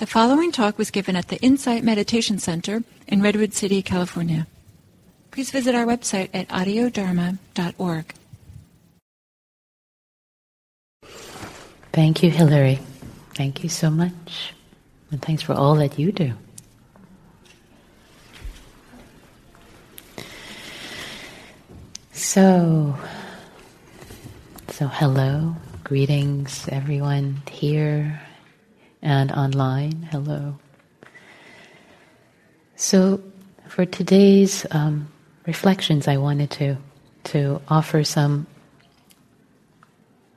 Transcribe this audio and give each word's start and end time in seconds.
The 0.00 0.06
following 0.06 0.50
talk 0.50 0.78
was 0.78 0.90
given 0.90 1.14
at 1.14 1.28
the 1.28 1.36
Insight 1.42 1.84
Meditation 1.84 2.38
Center 2.38 2.82
in 3.06 3.20
Redwood 3.20 3.52
City, 3.52 3.82
California. 3.82 4.46
Please 5.30 5.50
visit 5.50 5.74
our 5.74 5.84
website 5.84 6.30
at 6.32 6.48
audiodharma.org. 6.48 8.14
Thank 11.92 12.22
you, 12.22 12.30
Hilary. 12.30 12.78
Thank 13.34 13.62
you 13.62 13.68
so 13.68 13.90
much. 13.90 14.54
And 15.10 15.20
thanks 15.20 15.42
for 15.42 15.52
all 15.52 15.74
that 15.74 15.98
you 15.98 16.12
do. 16.12 16.32
So, 22.12 22.96
so 24.70 24.86
hello, 24.86 25.56
greetings 25.84 26.66
everyone 26.72 27.42
here 27.50 28.18
and 29.02 29.32
online. 29.32 30.08
Hello. 30.10 30.58
So, 32.76 33.22
for 33.68 33.84
today's 33.84 34.66
um, 34.70 35.08
reflections, 35.46 36.08
I 36.08 36.16
wanted 36.16 36.50
to 36.52 36.76
to 37.24 37.60
offer 37.68 38.02
some 38.04 38.46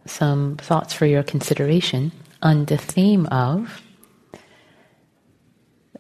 some 0.05 0.57
thoughts 0.57 0.94
for 0.94 1.05
your 1.05 1.23
consideration 1.23 2.12
on 2.41 2.66
the 2.66 2.77
theme 2.77 3.26
of 3.27 3.81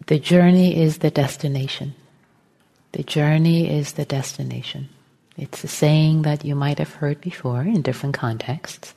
the 0.07 0.19
journey 0.19 0.75
is 0.75 0.97
the 0.97 1.11
destination. 1.11 1.95
The 2.91 3.03
journey 3.03 3.69
is 3.69 3.93
the 3.93 4.05
destination. 4.05 4.89
It's 5.37 5.63
a 5.63 5.67
saying 5.67 6.23
that 6.23 6.43
you 6.43 6.55
might 6.55 6.77
have 6.79 6.93
heard 6.93 7.21
before 7.21 7.61
in 7.61 7.81
different 7.81 8.15
contexts. 8.15 8.93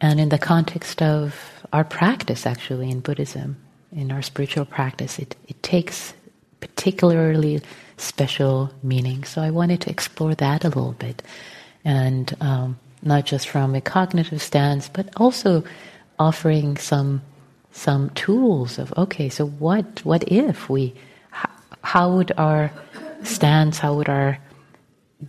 And 0.00 0.20
in 0.20 0.28
the 0.28 0.38
context 0.38 1.00
of 1.00 1.53
our 1.74 1.82
practice, 1.82 2.46
actually, 2.46 2.88
in 2.88 3.00
Buddhism, 3.00 3.56
in 3.90 4.12
our 4.12 4.22
spiritual 4.22 4.64
practice, 4.64 5.18
it, 5.18 5.34
it 5.48 5.60
takes 5.64 6.14
particularly 6.60 7.60
special 7.96 8.70
meaning. 8.84 9.24
So 9.24 9.42
I 9.42 9.50
wanted 9.50 9.80
to 9.82 9.90
explore 9.90 10.36
that 10.36 10.62
a 10.64 10.68
little 10.68 10.92
bit. 10.92 11.20
And 11.84 12.32
um, 12.40 12.78
not 13.02 13.26
just 13.26 13.48
from 13.48 13.74
a 13.74 13.80
cognitive 13.80 14.40
stance, 14.40 14.88
but 14.88 15.08
also 15.16 15.64
offering 16.18 16.76
some 16.76 17.20
some 17.72 18.08
tools 18.10 18.78
of 18.78 18.94
okay, 18.96 19.28
so 19.28 19.46
what 19.46 20.00
what 20.04 20.22
if 20.28 20.70
we 20.70 20.94
how, 21.30 21.50
how 21.82 22.14
would 22.14 22.30
our 22.38 22.70
stance, 23.24 23.78
how 23.78 23.94
would 23.94 24.08
our 24.08 24.38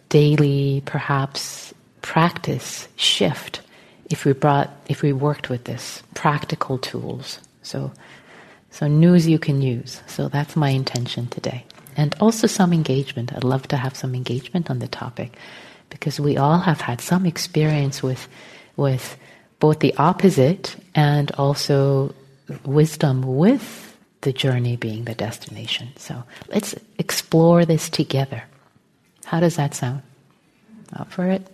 daily 0.10 0.84
perhaps 0.86 1.74
practice 2.04 2.88
shift 2.98 3.62
if 4.10 4.26
we 4.26 4.34
brought 4.34 4.70
if 4.88 5.02
we 5.02 5.14
worked 5.14 5.50
with 5.50 5.64
this 5.66 6.04
practical 6.14 6.78
tools. 6.78 7.40
So 7.64 7.92
so 8.70 8.88
news 8.88 9.28
you 9.28 9.40
can 9.40 9.62
use. 9.62 10.02
So 10.08 10.28
that's 10.28 10.56
my 10.56 10.70
intention 10.70 11.28
today. 11.28 11.66
And 11.96 12.14
also 12.20 12.46
some 12.46 12.74
engagement. 12.74 13.34
I'd 13.34 13.44
love 13.44 13.68
to 13.70 13.78
have 13.78 13.96
some 13.96 14.14
engagement 14.14 14.70
on 14.70 14.80
the 14.80 14.88
topic 14.88 15.38
because 15.90 16.20
we 16.20 16.36
all 16.38 16.60
have 16.60 16.82
had 16.82 17.02
some 17.02 17.26
experience 17.26 18.04
with 18.04 18.28
with 18.76 19.18
both 19.60 19.80
the 19.80 19.96
opposite 19.98 20.76
and 20.94 21.32
also 21.32 22.14
wisdom 22.66 23.22
with 23.22 23.98
the 24.22 24.34
journey 24.34 24.76
being 24.76 25.06
the 25.06 25.16
destination. 25.16 25.90
So 25.96 26.24
let's 26.50 26.76
explore 27.00 27.66
this 27.66 27.90
together. 27.90 28.44
How 29.26 29.40
does 29.40 29.56
that 29.56 29.74
sound? 29.74 30.02
Up 30.94 31.12
for 31.12 31.28
it? 31.28 31.48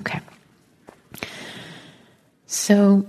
Okay 0.00 0.20
so, 2.50 3.06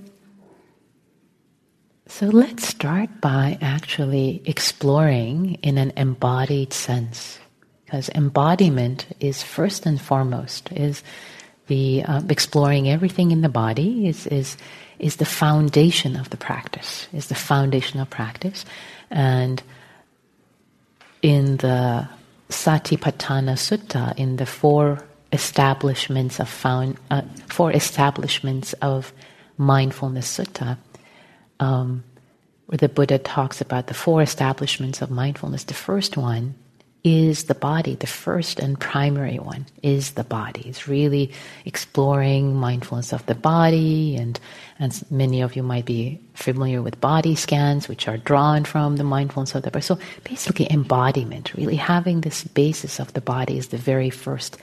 so 2.06 2.28
let's 2.28 2.68
start 2.68 3.10
by 3.22 3.58
actually 3.60 4.44
exploring 4.46 5.56
in 5.64 5.80
an 5.80 5.94
embodied 5.98 6.74
sense, 6.74 7.40
because 7.84 8.08
embodiment 8.10 9.08
is 9.20 9.42
first 9.42 9.88
and 9.88 10.00
foremost 10.00 10.72
is 10.72 11.02
the 11.66 12.04
uh, 12.04 12.22
exploring 12.30 12.88
everything 12.88 13.32
in 13.32 13.42
the 13.42 13.50
body 13.50 14.08
is 14.08 14.28
is 14.28 14.58
is 15.00 15.16
the 15.16 15.26
foundation 15.26 16.16
of 16.16 16.30
the 16.30 16.38
practice, 16.38 17.08
is 17.12 17.26
the 17.26 17.34
foundation 17.34 18.00
of 18.00 18.12
practice, 18.12 18.64
and 19.10 19.64
in 21.24 21.58
the 21.58 22.08
Satipatthana 22.50 23.58
Sutta, 23.58 24.16
in 24.18 24.36
the 24.36 24.46
four 24.46 25.04
establishments 25.34 26.40
of 26.40 26.48
found 26.48 26.98
uh, 27.10 27.24
four 27.48 27.72
establishments 27.72 28.74
of 28.84 29.12
Mindfulness 29.58 30.38
Sutta, 30.38 30.78
um, 31.60 32.04
where 32.68 32.78
the 32.78 32.90
Buddha 32.90 33.18
talks 33.18 33.62
about 33.62 33.88
the 33.88 33.94
four 33.94 34.22
establishments 34.22 35.02
of 35.02 35.12
mindfulness. 35.12 35.66
The 35.66 35.74
first 35.74 36.18
one 36.18 36.56
is 37.04 37.46
the 37.46 37.56
body. 37.56 37.96
The 37.96 38.08
first 38.08 38.60
and 38.60 38.80
primary 38.80 39.40
one 39.40 39.66
is 39.82 40.12
the 40.12 40.24
body. 40.24 40.68
It's 40.68 40.88
really 40.88 41.32
exploring 41.66 42.56
mindfulness 42.56 43.12
of 43.12 43.26
the 43.26 43.36
body, 43.36 44.16
and 44.16 44.40
and 44.80 45.04
many 45.12 45.42
of 45.42 45.56
you 45.56 45.64
might 45.64 45.86
be 45.86 46.20
familiar 46.34 46.82
with 46.82 47.02
body 47.02 47.36
scans, 47.36 47.88
which 47.88 48.08
are 48.08 48.18
drawn 48.18 48.66
from 48.66 48.98
the 48.98 49.04
mindfulness 49.04 49.56
of 49.56 49.64
the 49.64 49.72
body. 49.72 49.84
So 49.84 50.00
basically, 50.24 50.72
embodiment, 50.72 51.54
really 51.56 51.76
having 51.76 52.22
this 52.22 52.44
basis 52.44 53.00
of 53.00 53.14
the 53.14 53.22
body 53.22 53.58
is 53.58 53.70
the 53.70 53.78
very 53.78 54.10
first 54.10 54.58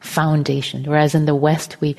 foundation. 0.00 0.84
Whereas 0.84 1.14
in 1.14 1.26
the 1.26 1.34
West, 1.34 1.80
we 1.80 1.96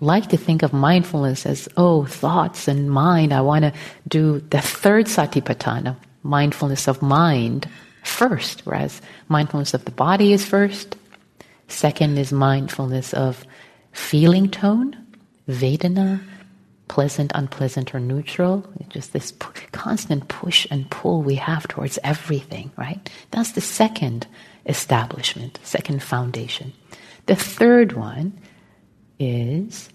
like 0.00 0.28
to 0.28 0.36
think 0.36 0.62
of 0.62 0.72
mindfulness 0.72 1.46
as, 1.46 1.68
oh, 1.76 2.04
thoughts 2.06 2.68
and 2.68 2.90
mind. 2.90 3.32
I 3.32 3.42
want 3.42 3.64
to 3.64 3.72
do 4.08 4.40
the 4.50 4.60
third 4.60 5.06
satipatthana, 5.06 5.96
mindfulness 6.22 6.88
of 6.88 7.02
mind, 7.02 7.68
first, 8.02 8.62
whereas 8.64 9.00
mindfulness 9.28 9.74
of 9.74 9.84
the 9.84 9.90
body 9.90 10.32
is 10.32 10.44
first. 10.44 10.96
Second 11.68 12.18
is 12.18 12.32
mindfulness 12.32 13.14
of 13.14 13.44
feeling 13.92 14.50
tone, 14.50 14.96
Vedana, 15.48 16.20
pleasant, 16.88 17.30
unpleasant, 17.34 17.94
or 17.94 18.00
neutral. 18.00 18.68
It's 18.80 18.88
just 18.88 19.12
this 19.12 19.32
constant 19.72 20.28
push 20.28 20.66
and 20.70 20.90
pull 20.90 21.22
we 21.22 21.36
have 21.36 21.68
towards 21.68 21.98
everything, 22.02 22.72
right? 22.76 23.08
That's 23.30 23.52
the 23.52 23.60
second 23.60 24.26
establishment, 24.66 25.60
second 25.62 26.02
foundation. 26.02 26.72
The 27.26 27.36
third 27.36 27.92
one 27.92 28.32
is 29.20 29.88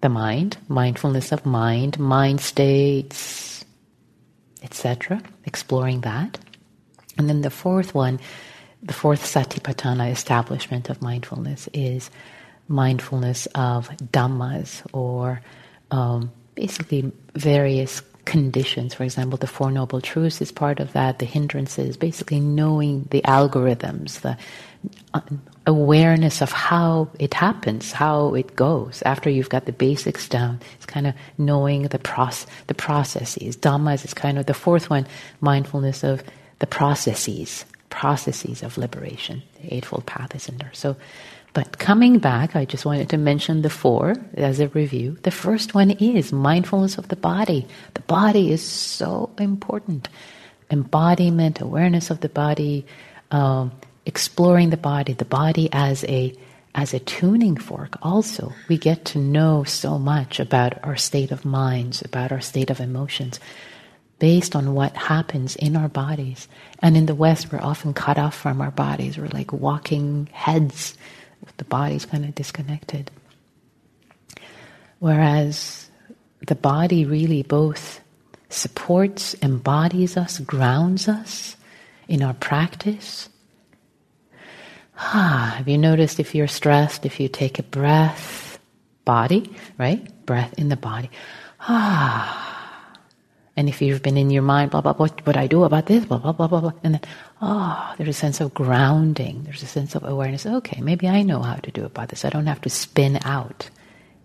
the 0.00 0.08
mind, 0.08 0.56
mindfulness 0.68 1.32
of 1.32 1.44
mind, 1.44 1.98
mind 1.98 2.40
states, 2.40 3.64
etc., 4.62 5.20
exploring 5.44 6.02
that. 6.02 6.38
And 7.18 7.28
then 7.28 7.42
the 7.42 7.50
fourth 7.50 7.94
one, 7.94 8.20
the 8.82 8.92
fourth 8.92 9.24
satipatthana 9.24 10.10
establishment 10.10 10.88
of 10.88 11.02
mindfulness 11.02 11.68
is 11.74 12.10
mindfulness 12.68 13.46
of 13.54 13.88
dhammas 14.12 14.86
or 14.92 15.42
um, 15.90 16.30
basically 16.54 17.10
various 17.34 18.02
conditions. 18.24 18.92
For 18.94 19.04
example, 19.04 19.38
the 19.38 19.46
Four 19.46 19.70
Noble 19.72 20.00
Truths 20.02 20.42
is 20.42 20.52
part 20.52 20.80
of 20.80 20.92
that. 20.92 21.18
The 21.18 21.24
hindrances, 21.24 21.96
basically 21.96 22.40
knowing 22.40 23.08
the 23.10 23.22
algorithms, 23.22 24.20
the 24.20 24.36
uh, 25.14 25.22
awareness 25.68 26.40
of 26.40 26.50
how 26.50 27.10
it 27.20 27.34
happens, 27.34 27.92
how 27.92 28.34
it 28.34 28.56
goes. 28.56 29.02
After 29.04 29.28
you've 29.28 29.50
got 29.50 29.66
the 29.66 29.72
basics 29.72 30.26
down, 30.26 30.60
it's 30.76 30.86
kind 30.86 31.06
of 31.06 31.14
knowing 31.36 31.82
the 31.82 31.98
process, 31.98 32.46
the 32.68 32.74
processes. 32.74 33.56
Dhammas 33.56 34.04
is 34.04 34.14
kind 34.14 34.38
of 34.38 34.46
the 34.46 34.54
fourth 34.54 34.88
one, 34.88 35.06
mindfulness 35.40 36.02
of 36.02 36.22
the 36.58 36.66
processes, 36.66 37.66
processes 37.90 38.62
of 38.62 38.78
liberation. 38.78 39.42
The 39.60 39.74
Eightfold 39.74 40.06
Path 40.06 40.34
is 40.34 40.48
in 40.48 40.56
there. 40.56 40.72
So 40.72 40.96
but 41.52 41.78
coming 41.78 42.18
back, 42.18 42.56
I 42.56 42.64
just 42.64 42.84
wanted 42.84 43.10
to 43.10 43.18
mention 43.18 43.62
the 43.62 43.70
four 43.70 44.14
as 44.34 44.60
a 44.60 44.68
review. 44.68 45.18
The 45.22 45.30
first 45.30 45.74
one 45.74 45.90
is 45.90 46.32
mindfulness 46.32 46.98
of 46.98 47.08
the 47.08 47.16
body. 47.16 47.66
The 47.94 48.02
body 48.02 48.52
is 48.52 48.62
so 48.62 49.30
important. 49.38 50.08
Embodiment, 50.70 51.60
awareness 51.60 52.10
of 52.10 52.20
the 52.20 52.28
body, 52.28 52.86
um, 53.30 53.72
exploring 54.08 54.70
the 54.70 54.76
body, 54.76 55.12
the 55.12 55.24
body 55.24 55.68
as 55.72 56.02
a 56.04 56.34
as 56.74 56.94
a 56.94 56.98
tuning 56.98 57.56
fork 57.56 57.98
also. 58.02 58.52
We 58.68 58.78
get 58.78 59.04
to 59.06 59.18
know 59.18 59.64
so 59.64 59.98
much 59.98 60.40
about 60.40 60.82
our 60.84 60.96
state 60.96 61.30
of 61.30 61.44
minds, 61.44 62.02
about 62.02 62.32
our 62.32 62.40
state 62.40 62.70
of 62.70 62.80
emotions, 62.80 63.40
based 64.18 64.56
on 64.56 64.74
what 64.74 64.96
happens 64.96 65.56
in 65.56 65.76
our 65.76 65.88
bodies. 65.88 66.48
And 66.80 66.96
in 66.96 67.06
the 67.06 67.14
West, 67.14 67.52
we're 67.52 67.60
often 67.60 67.94
cut 67.94 68.18
off 68.18 68.34
from 68.34 68.60
our 68.60 68.70
bodies. 68.70 69.18
We're 69.18 69.28
like 69.28 69.52
walking 69.52 70.28
heads 70.32 70.96
with 71.44 71.56
the 71.56 71.64
bodies 71.64 72.06
kind 72.06 72.24
of 72.24 72.34
disconnected. 72.34 73.10
Whereas 75.00 75.90
the 76.46 76.54
body 76.54 77.04
really 77.04 77.42
both 77.42 78.00
supports, 78.50 79.34
embodies 79.42 80.16
us, 80.16 80.38
grounds 80.38 81.08
us 81.08 81.56
in 82.08 82.22
our 82.22 82.34
practice. 82.34 83.28
Ah, 84.98 85.54
have 85.58 85.68
you 85.68 85.78
noticed 85.78 86.18
if 86.18 86.34
you're 86.34 86.48
stressed, 86.48 87.06
if 87.06 87.20
you 87.20 87.28
take 87.28 87.58
a 87.58 87.62
breath, 87.62 88.58
body, 89.04 89.54
right? 89.78 90.02
Breath 90.26 90.54
in 90.58 90.68
the 90.68 90.76
body. 90.76 91.10
Ah, 91.60 92.48
And 93.56 93.68
if 93.68 93.82
you've 93.82 94.02
been 94.02 94.16
in 94.16 94.30
your 94.30 94.42
mind, 94.42 94.70
blah, 94.70 94.80
blah, 94.82 94.92
blah, 94.92 95.08
what 95.24 95.36
I 95.36 95.48
do 95.48 95.64
about 95.64 95.86
this, 95.86 96.04
blah, 96.04 96.18
blah, 96.18 96.32
blah, 96.32 96.46
blah, 96.46 96.60
blah. 96.60 96.72
And 96.84 96.94
then, 96.94 97.00
oh, 97.42 97.94
there's 97.96 98.10
a 98.10 98.12
sense 98.12 98.40
of 98.40 98.54
grounding. 98.54 99.42
There's 99.44 99.64
a 99.64 99.66
sense 99.66 99.96
of 99.96 100.04
awareness. 100.04 100.46
Okay, 100.46 100.80
maybe 100.80 101.08
I 101.08 101.22
know 101.22 101.42
how 101.42 101.56
to 101.56 101.70
do 101.72 101.84
about 101.84 102.08
this. 102.10 102.24
I 102.24 102.30
don't 102.30 102.46
have 102.46 102.60
to 102.62 102.70
spin 102.70 103.18
out 103.24 103.68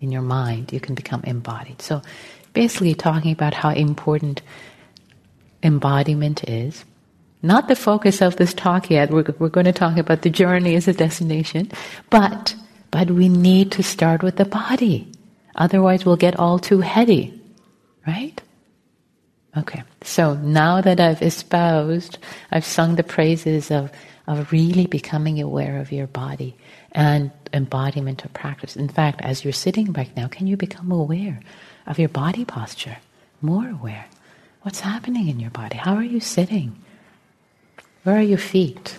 in 0.00 0.12
your 0.12 0.22
mind. 0.22 0.72
You 0.72 0.78
can 0.78 0.94
become 0.94 1.22
embodied. 1.24 1.82
So 1.82 2.02
basically 2.52 2.94
talking 2.94 3.32
about 3.32 3.54
how 3.54 3.70
important 3.70 4.40
embodiment 5.64 6.48
is. 6.48 6.84
Not 7.44 7.68
the 7.68 7.76
focus 7.76 8.22
of 8.22 8.36
this 8.36 8.54
talk 8.54 8.88
yet. 8.88 9.10
We're, 9.10 9.26
we're 9.38 9.50
going 9.50 9.66
to 9.66 9.72
talk 9.72 9.98
about 9.98 10.22
the 10.22 10.30
journey 10.30 10.76
as 10.76 10.88
a 10.88 10.94
destination. 10.94 11.70
But, 12.08 12.56
but 12.90 13.10
we 13.10 13.28
need 13.28 13.70
to 13.72 13.82
start 13.82 14.22
with 14.22 14.36
the 14.36 14.46
body. 14.46 15.12
Otherwise 15.54 16.06
we'll 16.06 16.16
get 16.16 16.38
all 16.38 16.58
too 16.58 16.80
heady. 16.80 17.38
Right? 18.06 18.40
Okay. 19.58 19.82
So 20.00 20.36
now 20.36 20.80
that 20.80 20.98
I've 20.98 21.20
espoused, 21.20 22.16
I've 22.50 22.64
sung 22.64 22.96
the 22.96 23.02
praises 23.02 23.70
of, 23.70 23.92
of 24.26 24.50
really 24.50 24.86
becoming 24.86 25.38
aware 25.38 25.78
of 25.78 25.92
your 25.92 26.06
body 26.06 26.56
and 26.92 27.30
embodiment 27.52 28.24
of 28.24 28.32
practice. 28.32 28.74
In 28.74 28.88
fact, 28.88 29.20
as 29.20 29.44
you're 29.44 29.52
sitting 29.52 29.92
right 29.92 30.16
now, 30.16 30.28
can 30.28 30.46
you 30.46 30.56
become 30.56 30.90
aware 30.90 31.40
of 31.86 31.98
your 31.98 32.08
body 32.08 32.46
posture? 32.46 32.96
More 33.42 33.68
aware. 33.68 34.06
What's 34.62 34.80
happening 34.80 35.28
in 35.28 35.40
your 35.40 35.50
body? 35.50 35.76
How 35.76 35.94
are 35.94 36.02
you 36.02 36.20
sitting? 36.20 36.78
Where 38.04 38.16
are 38.16 38.22
your 38.22 38.38
feet? 38.38 38.98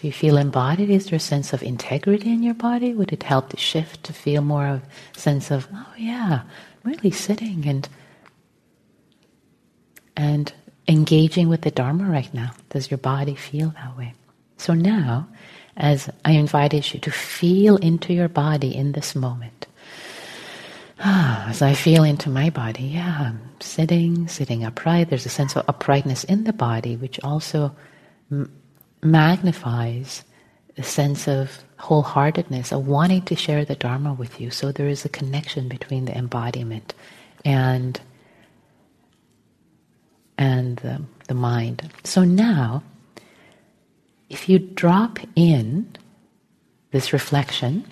Do 0.00 0.08
you 0.08 0.12
feel 0.12 0.36
embodied? 0.36 0.90
Is 0.90 1.06
there 1.06 1.16
a 1.16 1.20
sense 1.20 1.52
of 1.52 1.62
integrity 1.62 2.30
in 2.30 2.42
your 2.42 2.54
body? 2.54 2.92
Would 2.92 3.12
it 3.12 3.22
help 3.22 3.48
to 3.50 3.56
shift 3.56 4.04
to 4.04 4.12
feel 4.12 4.42
more 4.42 4.66
of 4.66 4.82
a 5.16 5.18
sense 5.18 5.50
of, 5.50 5.66
oh 5.72 5.94
yeah, 5.96 6.42
really 6.82 7.10
sitting 7.10 7.66
and 7.66 7.88
and 10.16 10.52
engaging 10.86 11.48
with 11.48 11.62
the 11.62 11.70
Dharma 11.70 12.04
right 12.04 12.32
now? 12.34 12.50
Does 12.68 12.90
your 12.90 12.98
body 12.98 13.34
feel 13.34 13.70
that 13.70 13.96
way? 13.96 14.12
So 14.58 14.74
now, 14.74 15.28
as 15.76 16.10
I 16.24 16.32
invited 16.32 16.92
you 16.92 17.00
to 17.00 17.10
feel 17.10 17.76
into 17.76 18.12
your 18.12 18.28
body 18.28 18.74
in 18.74 18.92
this 18.92 19.14
moment, 19.14 19.53
Ah, 21.00 21.48
as 21.50 21.62
I 21.62 21.74
feel 21.74 22.04
into 22.04 22.30
my 22.30 22.50
body, 22.50 22.84
yeah, 22.84 23.18
I'm 23.28 23.40
sitting, 23.60 24.28
sitting 24.28 24.64
upright. 24.64 25.10
There's 25.10 25.26
a 25.26 25.30
sense 25.30 25.56
of 25.56 25.64
uprightness 25.68 26.24
in 26.24 26.44
the 26.44 26.52
body, 26.54 26.96
which 26.96 27.20
also 27.24 27.74
m- 28.32 28.52
magnifies 29.02 30.24
the 30.76 30.82
sense 30.84 31.28
of 31.28 31.64
wholeheartedness, 31.80 32.72
of 32.72 32.86
wanting 32.88 33.22
to 33.24 33.36
share 33.36 33.64
the 33.64 33.76
Dharma 33.76 34.14
with 34.14 34.40
you. 34.40 34.50
So 34.50 34.72
there 34.72 34.88
is 34.88 35.04
a 35.04 35.10
connection 35.10 35.68
between 35.68 36.06
the 36.06 36.16
embodiment 36.16 36.94
and 37.44 38.00
and 40.38 40.78
the, 40.78 41.02
the 41.28 41.34
mind. 41.34 41.90
So 42.04 42.24
now, 42.24 42.82
if 44.30 44.48
you 44.48 44.58
drop 44.58 45.18
in 45.36 45.88
this 46.92 47.12
reflection 47.12 47.84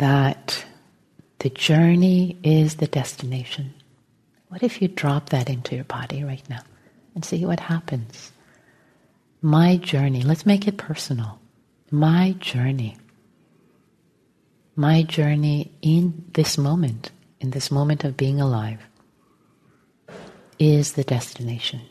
that 0.00 0.64
the 1.40 1.50
journey 1.50 2.38
is 2.42 2.76
the 2.76 2.86
destination. 2.86 3.74
What 4.48 4.62
if 4.62 4.80
you 4.80 4.88
drop 4.88 5.28
that 5.28 5.50
into 5.50 5.74
your 5.74 5.84
body 5.84 6.24
right 6.24 6.42
now 6.48 6.62
and 7.14 7.22
see 7.22 7.44
what 7.44 7.60
happens? 7.60 8.32
My 9.42 9.76
journey, 9.76 10.22
let's 10.22 10.46
make 10.46 10.66
it 10.66 10.78
personal. 10.78 11.38
My 11.90 12.34
journey. 12.38 12.96
My 14.74 15.02
journey 15.02 15.70
in 15.82 16.24
this 16.32 16.56
moment, 16.56 17.10
in 17.38 17.50
this 17.50 17.70
moment 17.70 18.02
of 18.02 18.16
being 18.16 18.40
alive, 18.40 18.80
is 20.58 20.92
the 20.92 21.04
destination. 21.04 21.82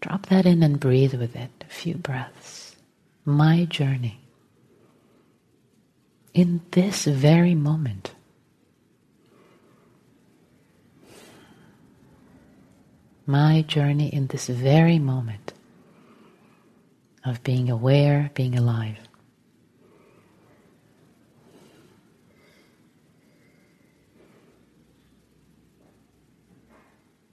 Drop 0.00 0.26
that 0.26 0.46
in 0.46 0.62
and 0.62 0.78
breathe 0.78 1.14
with 1.14 1.34
it 1.34 1.50
a 1.60 1.72
few 1.72 1.96
breaths. 1.96 2.76
My 3.24 3.64
journey 3.64 4.20
in 6.32 6.62
this 6.70 7.04
very 7.04 7.54
moment. 7.54 8.14
My 13.26 13.62
journey 13.62 14.08
in 14.08 14.26
this 14.28 14.48
very 14.48 14.98
moment 14.98 15.52
of 17.24 17.42
being 17.42 17.70
aware, 17.70 18.30
being 18.34 18.56
alive. 18.56 18.96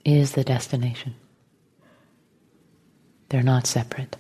Is 0.06 0.34
the 0.34 0.44
destination. 0.44 1.16
They're 3.30 3.44
not 3.44 3.68
separate. 3.68 4.16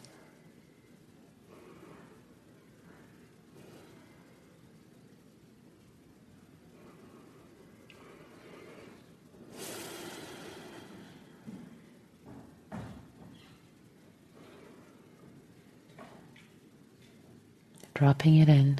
Dropping 17.98 18.36
it 18.36 18.48
in, 18.48 18.80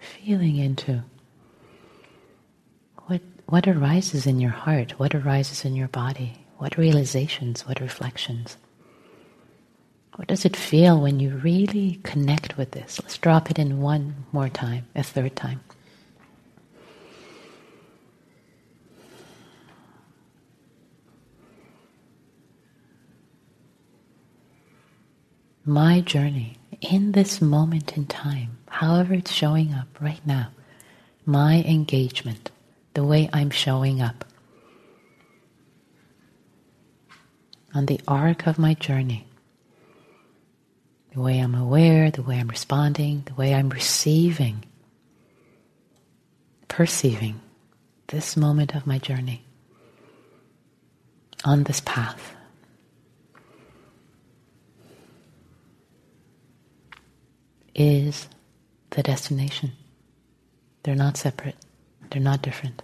feeling 0.00 0.56
into 0.56 1.02
what, 3.04 3.20
what 3.44 3.68
arises 3.68 4.26
in 4.26 4.40
your 4.40 4.50
heart, 4.50 4.98
what 4.98 5.14
arises 5.14 5.62
in 5.66 5.76
your 5.76 5.88
body, 5.88 6.32
what 6.56 6.78
realizations, 6.78 7.66
what 7.66 7.80
reflections. 7.82 8.56
What 10.16 10.28
does 10.28 10.46
it 10.46 10.56
feel 10.56 11.02
when 11.02 11.20
you 11.20 11.36
really 11.36 12.00
connect 12.02 12.56
with 12.56 12.70
this? 12.70 12.98
Let's 13.02 13.18
drop 13.18 13.50
it 13.50 13.58
in 13.58 13.82
one 13.82 14.24
more 14.32 14.48
time, 14.48 14.86
a 14.94 15.02
third 15.02 15.36
time. 15.36 15.60
My 25.66 26.00
journey 26.00 26.56
in 26.84 27.12
this 27.12 27.40
moment 27.40 27.96
in 27.96 28.06
time, 28.06 28.58
however 28.68 29.14
it's 29.14 29.32
showing 29.32 29.72
up 29.72 29.88
right 30.00 30.24
now, 30.26 30.50
my 31.24 31.62
engagement, 31.66 32.50
the 32.94 33.04
way 33.04 33.28
I'm 33.32 33.50
showing 33.50 34.00
up 34.02 34.24
on 37.74 37.86
the 37.86 38.00
arc 38.06 38.46
of 38.46 38.58
my 38.58 38.74
journey, 38.74 39.26
the 41.12 41.20
way 41.20 41.38
I'm 41.38 41.54
aware, 41.54 42.10
the 42.10 42.22
way 42.22 42.38
I'm 42.38 42.48
responding, 42.48 43.22
the 43.26 43.34
way 43.34 43.54
I'm 43.54 43.70
receiving, 43.70 44.64
perceiving 46.68 47.40
this 48.08 48.36
moment 48.36 48.74
of 48.74 48.86
my 48.86 48.98
journey 48.98 49.44
on 51.44 51.64
this 51.64 51.80
path. 51.80 52.33
Is 57.74 58.28
the 58.90 59.02
destination. 59.02 59.72
They're 60.82 60.94
not 60.94 61.16
separate, 61.16 61.56
they're 62.10 62.20
not 62.22 62.42
different. 62.42 62.82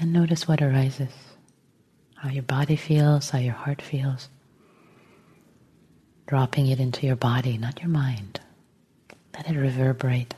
And 0.00 0.12
notice 0.12 0.46
what 0.46 0.62
arises 0.62 1.08
how 2.14 2.30
your 2.30 2.42
body 2.42 2.76
feels, 2.76 3.30
how 3.30 3.38
your 3.38 3.54
heart 3.54 3.80
feels 3.80 4.28
dropping 6.28 6.66
it 6.66 6.78
into 6.78 7.06
your 7.06 7.16
body, 7.16 7.56
not 7.56 7.80
your 7.80 7.88
mind. 7.88 8.38
Let 9.34 9.48
it 9.48 9.58
reverberate. 9.58 10.34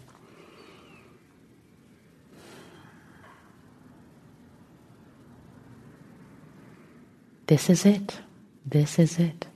This 7.48 7.68
is 7.68 7.84
it. 7.84 8.20
This 8.64 9.00
is 9.00 9.18
it. 9.18 9.46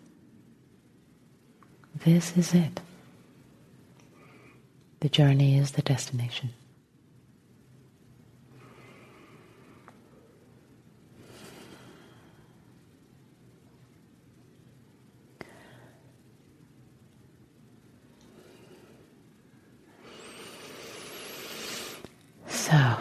This 2.04 2.36
is 2.36 2.52
it. 2.52 2.80
The 4.98 5.08
journey 5.08 5.56
is 5.56 5.72
the 5.72 5.82
destination. 5.82 6.50
So, 22.64 22.96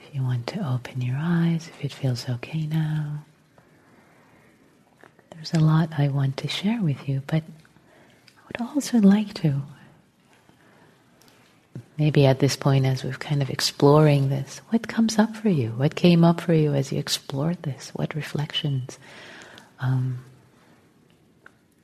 if 0.00 0.14
you 0.14 0.22
want 0.22 0.46
to 0.46 0.64
open 0.64 1.00
your 1.00 1.16
eyes, 1.18 1.66
if 1.66 1.84
it 1.84 1.92
feels 1.92 2.28
okay 2.28 2.66
now, 2.68 3.24
there's 5.30 5.54
a 5.54 5.58
lot 5.58 5.88
I 5.98 6.06
want 6.06 6.36
to 6.36 6.46
share 6.46 6.80
with 6.80 7.08
you, 7.08 7.20
but 7.26 7.42
I 7.42 8.40
would 8.46 8.60
also 8.60 8.98
like 8.98 9.34
to. 9.42 9.62
Maybe 11.98 12.24
at 12.24 12.38
this 12.38 12.54
point, 12.54 12.86
as 12.86 13.02
we're 13.02 13.14
kind 13.14 13.42
of 13.42 13.50
exploring 13.50 14.28
this, 14.28 14.60
what 14.68 14.86
comes 14.86 15.18
up 15.18 15.34
for 15.34 15.48
you? 15.48 15.70
What 15.70 15.96
came 15.96 16.22
up 16.22 16.40
for 16.40 16.54
you 16.54 16.74
as 16.74 16.92
you 16.92 17.00
explored 17.00 17.60
this? 17.64 17.90
What 17.96 18.14
reflections? 18.14 19.00
Um, 19.80 20.20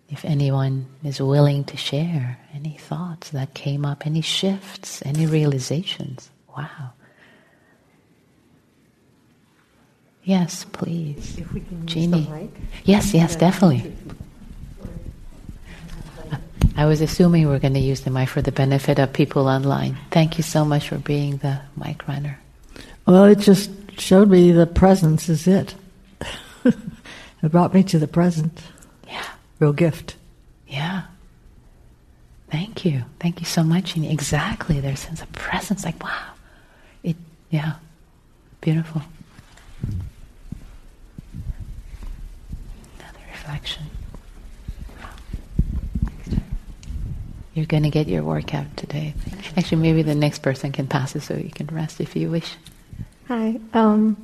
if 0.09 0.25
anyone 0.25 0.87
is 1.05 1.21
willing 1.21 1.65
to 1.65 1.77
share 1.77 2.39
any 2.55 2.79
thoughts 2.79 3.31
that 3.31 3.55
came 3.55 3.85
up, 3.85 4.07
any 4.07 4.23
shifts, 4.23 5.03
any 5.05 5.27
realizations. 5.27 6.31
Wow. 6.57 6.93
Yes, 10.25 10.65
please. 10.73 11.39
If 11.39 11.53
we 11.53 11.61
can 11.61 11.87
Jeannie. 11.87 12.19
use 12.19 12.27
the 12.27 12.35
mic. 12.35 12.51
Yes, 12.85 13.15
yes, 13.15 13.37
definitely. 13.37 13.93
I 16.77 16.87
was 16.87 17.01
assuming 17.01 17.45
we 17.47 17.51
were 17.51 17.59
going 17.59 17.75
to 17.75 17.81
use 17.81 18.03
the 18.03 18.11
mic 18.11 18.29
for 18.29 18.41
the 18.41 18.53
benefit 18.53 18.99
of 18.99 19.13
people 19.13 19.49
online. 19.49 19.99
Thank 20.11 20.39
you 20.39 20.45
so 20.45 20.65
much 20.65 20.89
for 20.89 20.99
being 20.99 21.39
the 21.39 21.61
mic 21.77 22.07
runner. 22.07 22.39
Well, 23.05 23.25
it 23.25 23.39
just 23.39 23.71
showed 23.99 24.31
me 24.31 24.53
the 24.53 24.67
presence 24.67 25.29
is 25.29 25.49
it. 25.49 25.75
it 26.65 27.51
brought 27.51 27.75
me 27.75 27.83
to 27.85 27.99
the 27.99 28.07
present. 28.07 28.63
Yeah, 29.61 29.65
Real 29.67 29.73
gift. 29.73 30.17
yeah. 30.67 31.03
Thank 32.51 32.85
you. 32.87 33.05
Thank 33.21 33.41
you 33.41 33.47
so 33.47 33.63
much. 33.63 33.95
And 33.97 34.07
exactly, 34.07 34.81
there's 34.81 35.01
a 35.01 35.07
sense 35.07 35.21
of 35.21 35.31
presence. 35.33 35.85
Like, 35.85 36.03
wow. 36.03 36.33
It, 37.03 37.17
yeah. 37.51 37.75
Beautiful. 38.63 39.03
Another 42.99 43.19
reflection. 43.31 43.85
You're 47.53 47.67
going 47.67 47.83
to 47.83 47.91
get 47.91 48.09
your 48.09 48.23
workout 48.23 48.75
today. 48.79 49.13
Actually, 49.57 49.83
maybe 49.83 50.03
the 50.03 50.15
next 50.15 50.39
person 50.41 50.73
can 50.73 50.87
pass 50.87 51.15
it 51.17 51.21
so 51.23 51.35
you 51.35 51.51
can 51.51 51.67
rest 51.67 52.01
if 52.01 52.17
you 52.17 52.31
wish. 52.31 52.55
Hi. 53.27 53.61
Um, 53.75 54.17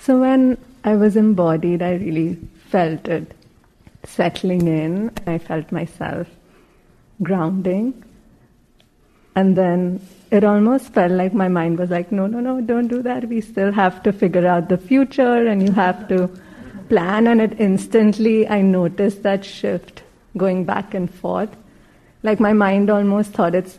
so 0.00 0.18
when 0.18 0.58
I 0.82 0.96
was 0.96 1.14
embodied, 1.16 1.82
I 1.82 1.92
really 1.94 2.36
felt 2.68 3.06
it 3.06 3.30
settling 4.04 4.68
in. 4.68 5.10
I 5.26 5.38
felt 5.38 5.72
myself 5.72 6.28
grounding. 7.22 8.04
And 9.36 9.56
then 9.56 10.06
it 10.30 10.44
almost 10.44 10.92
felt 10.92 11.12
like 11.12 11.34
my 11.34 11.48
mind 11.48 11.78
was 11.78 11.90
like, 11.90 12.12
no, 12.12 12.26
no, 12.26 12.40
no, 12.40 12.60
don't 12.60 12.88
do 12.88 13.02
that. 13.02 13.28
We 13.28 13.40
still 13.40 13.72
have 13.72 14.02
to 14.04 14.12
figure 14.12 14.46
out 14.46 14.68
the 14.68 14.78
future 14.78 15.46
and 15.46 15.62
you 15.62 15.72
have 15.72 16.08
to 16.08 16.30
plan. 16.88 17.26
And 17.26 17.40
it 17.40 17.58
instantly, 17.58 18.48
I 18.48 18.62
noticed 18.62 19.22
that 19.24 19.44
shift 19.44 20.02
going 20.36 20.64
back 20.64 20.94
and 20.94 21.12
forth. 21.12 21.50
Like 22.22 22.40
my 22.40 22.52
mind 22.52 22.90
almost 22.90 23.32
thought 23.32 23.54
it's 23.54 23.78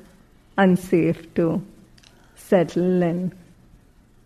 unsafe 0.57 1.33
to 1.35 1.61
settle 2.35 3.03
and 3.03 3.33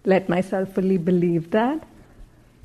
let 0.06 0.30
myself 0.30 0.74
fully 0.74 0.98
believe 0.98 1.52
that. 1.52 1.84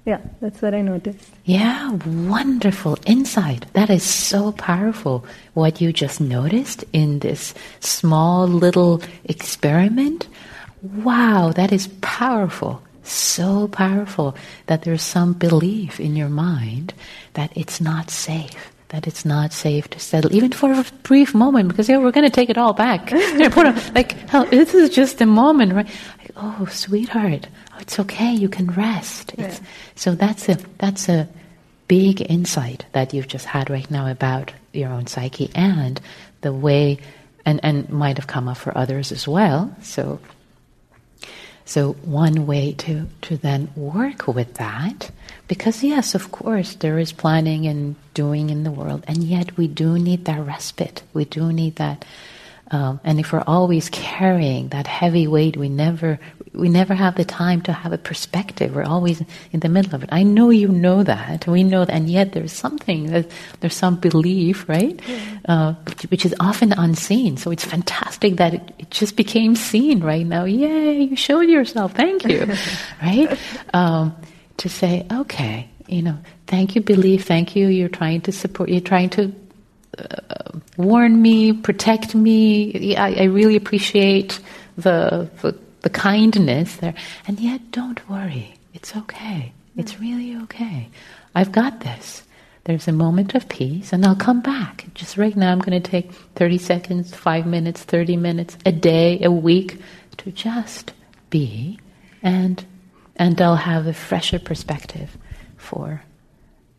Yeah, 0.04 0.20
that's 0.40 0.60
what 0.60 0.74
I 0.74 0.82
noticed. 0.82 1.30
Yeah, 1.44 1.92
wonderful 1.92 2.98
insight. 3.06 3.64
That 3.72 3.88
is 3.88 4.02
so 4.02 4.52
powerful. 4.52 5.24
What 5.54 5.80
you 5.80 5.94
just 5.94 6.20
noticed 6.20 6.84
in 6.92 7.20
this 7.20 7.54
small 7.80 8.46
little 8.46 9.00
experiment. 9.24 10.28
Wow, 10.82 11.52
that 11.56 11.72
is 11.72 11.88
powerful. 12.02 12.82
So 13.02 13.68
powerful 13.68 14.36
that 14.66 14.82
there's 14.82 15.02
some 15.02 15.32
belief 15.32 15.98
in 15.98 16.16
your 16.16 16.28
mind 16.28 16.92
that 17.32 17.56
it's 17.56 17.80
not 17.80 18.10
safe. 18.10 18.72
That 18.88 19.06
it's 19.08 19.24
not 19.24 19.52
safe 19.52 19.88
to 19.90 19.98
settle, 19.98 20.32
even 20.32 20.52
for 20.52 20.72
a 20.72 20.84
brief 21.02 21.34
moment, 21.34 21.68
because 21.68 21.88
yeah, 21.88 21.98
we're 21.98 22.12
going 22.12 22.30
to 22.30 22.30
take 22.30 22.48
it 22.48 22.56
all 22.56 22.74
back. 22.74 23.10
Like, 23.10 24.12
hell, 24.28 24.44
this 24.44 24.72
is 24.72 24.88
just 24.90 25.20
a 25.20 25.26
moment, 25.26 25.72
right? 25.72 25.88
Oh, 26.36 26.66
sweetheart, 26.70 27.46
oh, 27.72 27.78
it's 27.80 27.98
okay. 28.00 28.32
You 28.32 28.48
can 28.48 28.66
rest. 28.66 29.34
It's, 29.38 29.60
so 29.94 30.14
that's 30.14 30.48
a 30.48 30.58
that's 30.78 31.08
a 31.08 31.28
big 31.86 32.20
insight 32.28 32.86
that 32.92 33.14
you've 33.14 33.28
just 33.28 33.46
had 33.46 33.70
right 33.70 33.88
now 33.90 34.10
about 34.10 34.52
your 34.72 34.90
own 34.90 35.06
psyche 35.06 35.50
and 35.54 36.00
the 36.40 36.52
way, 36.52 36.98
and 37.46 37.60
and 37.62 37.88
might 37.88 38.18
have 38.18 38.26
come 38.26 38.48
up 38.48 38.56
for 38.56 38.76
others 38.76 39.12
as 39.12 39.28
well. 39.28 39.74
So 39.80 40.18
so 41.64 41.92
one 42.04 42.46
way 42.46 42.72
to, 42.72 43.08
to 43.22 43.36
then 43.38 43.70
work 43.74 44.26
with 44.26 44.54
that, 44.54 45.10
because 45.48 45.82
yes, 45.82 46.14
of 46.14 46.30
course, 46.30 46.74
there 46.74 46.98
is 46.98 47.12
planning 47.12 47.66
and 47.66 47.96
doing 48.12 48.50
in 48.50 48.64
the 48.64 48.70
world, 48.70 49.04
and 49.08 49.24
yet 49.24 49.56
we 49.56 49.66
do 49.66 49.98
need 49.98 50.26
that 50.26 50.44
respite. 50.44 51.02
We 51.14 51.24
do 51.24 51.52
need 51.52 51.76
that. 51.76 52.04
Um, 52.74 53.00
and 53.04 53.20
if 53.20 53.32
we're 53.32 53.44
always 53.46 53.88
carrying 53.90 54.68
that 54.74 54.86
heavy 54.86 55.26
weight, 55.28 55.56
we 55.56 55.68
never 55.68 56.18
we 56.62 56.68
never 56.68 56.94
have 56.94 57.14
the 57.16 57.24
time 57.24 57.60
to 57.62 57.72
have 57.72 57.92
a 57.92 57.98
perspective. 58.10 58.68
We're 58.76 58.84
always 58.96 59.18
in 59.54 59.60
the 59.60 59.68
middle 59.68 59.94
of 59.96 60.02
it. 60.04 60.08
I 60.20 60.22
know 60.36 60.50
you 60.50 60.68
know 60.68 61.02
that. 61.02 61.46
We 61.46 61.62
know 61.62 61.84
that, 61.84 61.94
and 61.94 62.08
yet 62.08 62.32
there's 62.34 62.52
something. 62.64 63.00
that- 63.12 63.30
There's 63.60 63.74
some 63.84 63.96
belief, 64.08 64.68
right, 64.68 64.96
uh, 65.52 65.74
which, 65.86 66.02
which 66.10 66.24
is 66.28 66.34
often 66.40 66.72
unseen. 66.86 67.36
So 67.42 67.50
it's 67.54 67.64
fantastic 67.64 68.36
that 68.42 68.52
it, 68.54 68.62
it 68.82 68.90
just 69.00 69.14
became 69.16 69.52
seen 69.56 69.96
right 70.12 70.26
now. 70.26 70.44
Yay! 70.44 71.02
You 71.10 71.16
showed 71.16 71.48
yourself. 71.48 71.92
Thank 71.94 72.24
you, 72.30 72.40
right? 73.02 73.30
Um, 73.72 74.14
to 74.62 74.68
say, 74.68 75.06
okay, 75.22 75.68
you 75.86 76.02
know, 76.02 76.18
thank 76.46 76.74
you, 76.74 76.80
belief. 76.82 77.20
Thank 77.26 77.54
you. 77.56 77.66
You're 77.68 77.88
trying 78.02 78.20
to 78.22 78.32
support. 78.32 78.68
You're 78.68 78.88
trying 78.94 79.10
to 79.18 79.32
uh, 79.98 80.58
warn 80.76 81.20
me, 81.20 81.52
protect 81.52 82.14
me. 82.14 82.96
I, 82.96 83.12
I 83.12 83.24
really 83.24 83.56
appreciate 83.56 84.40
the, 84.76 85.30
the 85.42 85.56
the 85.84 85.90
kindness 85.90 86.76
there, 86.76 86.94
and 87.28 87.38
yet 87.38 87.70
don't 87.70 88.08
worry. 88.08 88.54
It's 88.72 88.96
okay. 88.96 89.52
It's 89.76 90.00
really 90.00 90.34
okay. 90.44 90.88
I've 91.34 91.52
got 91.52 91.80
this. 91.80 92.22
There's 92.64 92.88
a 92.88 92.92
moment 92.92 93.34
of 93.34 93.50
peace, 93.50 93.92
and 93.92 94.04
I'll 94.06 94.16
come 94.16 94.40
back. 94.40 94.86
Just 94.94 95.18
right 95.18 95.36
now, 95.36 95.52
I'm 95.52 95.58
going 95.58 95.80
to 95.80 95.90
take 95.90 96.10
30 96.36 96.56
seconds, 96.56 97.14
five 97.14 97.46
minutes, 97.46 97.82
30 97.82 98.16
minutes, 98.16 98.56
a 98.64 98.72
day, 98.72 99.22
a 99.22 99.30
week 99.30 99.78
to 100.16 100.32
just 100.32 100.92
be, 101.28 101.78
and 102.22 102.64
and 103.16 103.40
I'll 103.40 103.54
have 103.56 103.86
a 103.86 103.92
fresher 103.92 104.38
perspective 104.38 105.16
for 105.58 106.02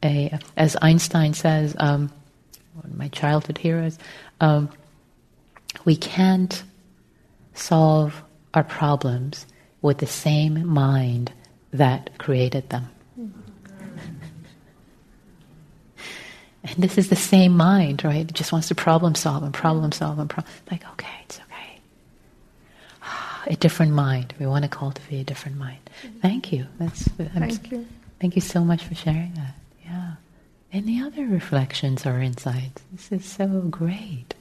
a, 0.03 0.37
as 0.57 0.75
Einstein 0.81 1.33
says, 1.33 1.75
um, 1.79 2.11
one 2.75 2.91
of 2.91 2.97
my 2.97 3.07
childhood 3.09 3.57
heroes, 3.57 3.97
um, 4.41 4.69
we 5.85 5.95
can't 5.95 6.63
solve 7.53 8.23
our 8.53 8.63
problems 8.63 9.45
with 9.81 9.97
the 9.99 10.07
same 10.07 10.65
mind 10.67 11.31
that 11.71 12.17
created 12.17 12.69
them. 12.69 12.89
And 16.67 16.77
this 16.77 16.97
is 16.97 17.09
the 17.09 17.15
same 17.15 17.55
mind, 17.55 18.03
right? 18.03 18.21
It 18.27 18.33
just 18.33 18.51
wants 18.51 18.69
to 18.69 18.75
problem 18.75 19.13
solve 19.13 19.43
and 19.43 19.53
problem 19.53 19.91
solve 19.91 20.17
and 20.17 20.27
problem. 20.27 20.51
Like, 20.71 20.83
okay, 20.93 21.07
it's 21.23 21.39
okay. 21.39 21.79
A 23.45 23.55
different 23.55 23.91
mind. 23.93 24.33
We 24.39 24.47
want 24.47 24.63
to 24.63 24.69
cultivate 24.69 25.19
a 25.19 25.23
different 25.23 25.57
mind. 25.57 25.77
Thank 26.23 26.51
you. 26.51 26.65
That's. 26.79 27.07
I'm, 27.19 27.27
Thank 27.49 27.71
you. 27.71 27.85
Thank 28.19 28.35
you 28.35 28.41
so 28.41 28.65
much 28.65 28.83
for 28.83 28.95
sharing 28.95 29.33
that. 29.35 29.53
Yeah. 30.75 30.81
Any 30.81 31.01
other 31.01 31.25
reflections 31.25 32.05
or 32.05 32.19
insights? 32.19 32.83
This 32.91 33.11
is 33.11 33.25
so 33.25 33.61
great. 33.69 34.35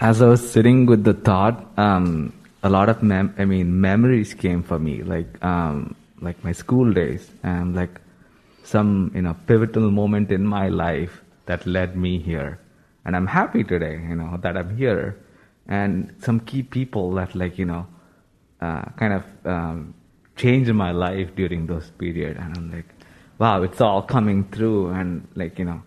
as 0.00 0.22
I 0.22 0.28
was 0.28 0.48
sitting 0.48 0.86
with 0.86 1.04
the 1.04 1.14
thought, 1.14 1.66
um, 1.76 2.32
a 2.62 2.70
lot 2.70 2.88
of 2.88 3.02
mem- 3.02 3.34
I 3.38 3.44
mean 3.44 3.80
memories 3.80 4.34
came 4.34 4.62
for 4.62 4.78
me, 4.78 5.02
like 5.02 5.42
um, 5.44 5.96
like 6.20 6.42
my 6.44 6.52
school 6.52 6.92
days, 6.92 7.28
and 7.42 7.74
like 7.74 8.00
some 8.64 9.10
you 9.14 9.22
know 9.22 9.34
pivotal 9.46 9.90
moment 9.90 10.30
in 10.30 10.46
my 10.46 10.68
life 10.68 11.20
that 11.46 11.66
led 11.66 11.96
me 11.96 12.18
here, 12.18 12.58
and 13.04 13.16
I'm 13.16 13.26
happy 13.26 13.64
today, 13.64 14.00
you 14.08 14.14
know, 14.14 14.38
that 14.42 14.56
I'm 14.56 14.76
here, 14.76 15.18
and 15.66 16.14
some 16.22 16.40
key 16.40 16.62
people 16.62 17.12
that 17.14 17.34
like 17.34 17.58
you 17.58 17.64
know, 17.64 17.86
uh, 18.60 18.82
kind 18.96 19.12
of 19.12 19.24
um, 19.46 19.94
changed 20.36 20.72
my 20.72 20.92
life 20.92 21.34
during 21.34 21.66
those 21.66 21.90
period, 21.98 22.36
and 22.36 22.56
I'm 22.56 22.72
like, 22.72 22.86
wow, 23.38 23.62
it's 23.62 23.80
all 23.80 24.02
coming 24.02 24.44
through, 24.44 24.90
and 24.90 25.26
like 25.34 25.58
you 25.58 25.64
know, 25.64 25.82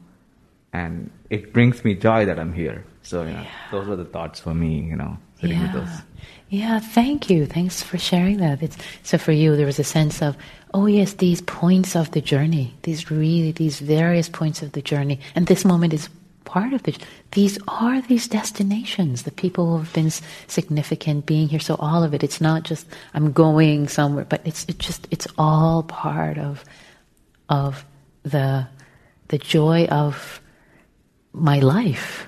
and 0.73 1.11
it 1.29 1.53
brings 1.53 1.83
me 1.83 1.95
joy 1.95 2.25
that 2.25 2.39
I'm 2.39 2.53
here. 2.53 2.85
So 3.03 3.23
you 3.23 3.33
know, 3.33 3.45
those 3.71 3.87
were 3.87 3.95
the 3.95 4.05
thoughts 4.05 4.39
for 4.39 4.53
me. 4.53 4.79
You 4.81 4.95
know. 4.95 5.17
sitting 5.41 5.57
yeah. 5.57 5.73
with 5.73 5.85
those. 5.85 6.01
Yeah, 6.49 6.79
thank 6.79 7.29
you. 7.29 7.45
Thanks 7.45 7.81
for 7.81 7.97
sharing 7.97 8.37
that. 8.37 8.61
It's, 8.61 8.77
so 9.03 9.17
for 9.17 9.31
you, 9.31 9.55
there 9.55 9.65
was 9.65 9.79
a 9.79 9.85
sense 9.85 10.21
of, 10.21 10.35
oh 10.73 10.85
yes, 10.85 11.13
these 11.13 11.41
points 11.41 11.95
of 11.95 12.11
the 12.11 12.19
journey, 12.19 12.75
these 12.83 13.09
really, 13.09 13.53
these 13.53 13.79
various 13.79 14.27
points 14.27 14.61
of 14.61 14.73
the 14.73 14.81
journey, 14.81 15.19
and 15.33 15.47
this 15.47 15.63
moment 15.63 15.93
is 15.93 16.09
part 16.45 16.73
of 16.73 16.87
it. 16.87 16.97
These 17.31 17.57
are 17.67 18.01
these 18.01 18.27
destinations, 18.27 19.23
the 19.23 19.31
people 19.31 19.65
who 19.65 19.77
have 19.77 19.93
been 19.93 20.11
significant 20.47 21.25
being 21.25 21.47
here. 21.47 21.59
So 21.59 21.75
all 21.79 22.03
of 22.03 22.13
it, 22.13 22.23
it's 22.23 22.41
not 22.41 22.63
just 22.63 22.87
I'm 23.13 23.31
going 23.31 23.87
somewhere, 23.87 24.25
but 24.25 24.41
it's 24.45 24.65
it 24.65 24.79
just 24.79 25.07
it's 25.11 25.27
all 25.37 25.83
part 25.83 26.37
of 26.37 26.63
of 27.49 27.85
the 28.23 28.67
the 29.29 29.37
joy 29.37 29.85
of 29.85 30.41
my 31.33 31.59
life, 31.59 32.27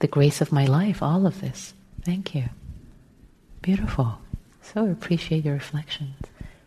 the 0.00 0.06
grace 0.06 0.40
of 0.40 0.52
my 0.52 0.66
life, 0.66 1.02
all 1.02 1.26
of 1.26 1.40
this. 1.40 1.72
Thank 2.02 2.34
you. 2.34 2.44
Beautiful. 3.62 4.18
So 4.62 4.86
appreciate 4.86 5.44
your 5.44 5.54
reflections. 5.54 6.16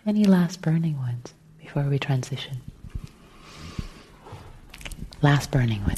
Any 0.05 0.25
last 0.25 0.61
burning 0.61 0.97
ones 0.97 1.33
before 1.59 1.83
we 1.83 1.99
transition? 1.99 2.61
Last 5.21 5.51
burning 5.51 5.83
one. 5.83 5.97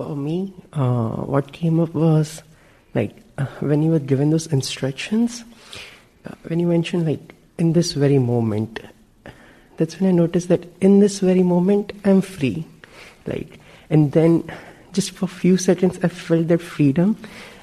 For 0.00 0.16
me, 0.16 0.54
uh, 0.72 1.10
what 1.10 1.52
came 1.52 1.78
up 1.78 1.92
was 1.92 2.42
like 2.94 3.14
uh, 3.36 3.44
when 3.60 3.82
you 3.82 3.90
were 3.90 3.98
given 3.98 4.30
those 4.30 4.46
instructions, 4.46 5.44
uh, 6.24 6.30
when 6.48 6.58
you 6.58 6.66
mentioned 6.66 7.04
like 7.04 7.34
in 7.58 7.74
this 7.74 7.92
very 7.92 8.16
moment, 8.16 8.80
that's 9.76 10.00
when 10.00 10.08
I 10.08 10.12
noticed 10.12 10.48
that 10.48 10.64
in 10.80 11.00
this 11.00 11.20
very 11.20 11.42
moment 11.42 11.92
I'm 12.06 12.22
free, 12.22 12.64
like, 13.26 13.60
and 13.90 14.10
then 14.12 14.50
just 14.94 15.10
for 15.10 15.26
a 15.26 15.28
few 15.28 15.58
seconds 15.58 16.00
I 16.02 16.08
felt 16.08 16.48
that 16.48 16.62
freedom, 16.62 17.18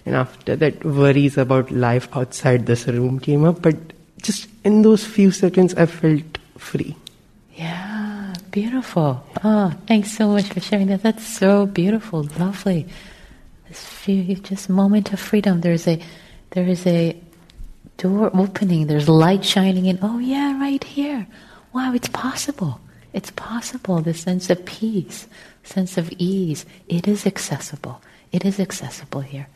and 0.06 0.16
after 0.16 0.56
that 0.58 0.86
worries 0.86 1.40
about 1.40 1.72
life 1.72 2.08
outside 2.16 2.68
this 2.68 2.86
room 2.86 3.20
came 3.20 3.46
up, 3.46 3.64
but 3.64 3.78
just 4.22 4.48
in 4.64 4.84
those 4.84 5.04
few 5.04 5.32
seconds 5.32 5.74
I 5.74 5.88
felt 5.88 6.38
free. 6.60 6.96
Beautiful. 8.58 9.24
Oh, 9.44 9.72
thanks 9.86 10.18
so 10.18 10.30
much 10.30 10.46
for 10.46 10.60
sharing 10.60 10.88
that. 10.88 11.04
That's 11.04 11.24
so 11.24 11.68
beautiful, 11.68 12.24
lovely. 12.40 12.88
This 13.68 13.86
few, 13.86 14.34
just 14.34 14.68
moment 14.68 15.14
of 15.14 15.20
freedom. 15.20 15.62
There's 15.62 15.88
a, 15.88 16.02
there 16.50 16.66
is 16.66 16.88
a 16.88 17.16
door 17.98 18.32
opening. 18.34 18.88
There's 18.88 19.08
light 19.08 19.46
shining 19.46 19.86
in. 19.86 20.00
Oh 20.02 20.18
yeah, 20.18 20.60
right 20.60 20.84
here. 20.84 21.28
Wow, 21.72 21.94
it's 21.94 22.10
possible. 22.10 22.82
It's 23.14 23.30
possible. 23.30 24.02
The 24.02 24.16
sense 24.16 24.50
of 24.50 24.66
peace, 24.66 25.28
sense 25.62 25.96
of 26.00 26.12
ease. 26.18 26.66
It 26.88 27.08
is 27.08 27.28
accessible. 27.28 28.02
It 28.32 28.44
is 28.44 28.60
accessible 28.60 29.22
here. 29.22 29.48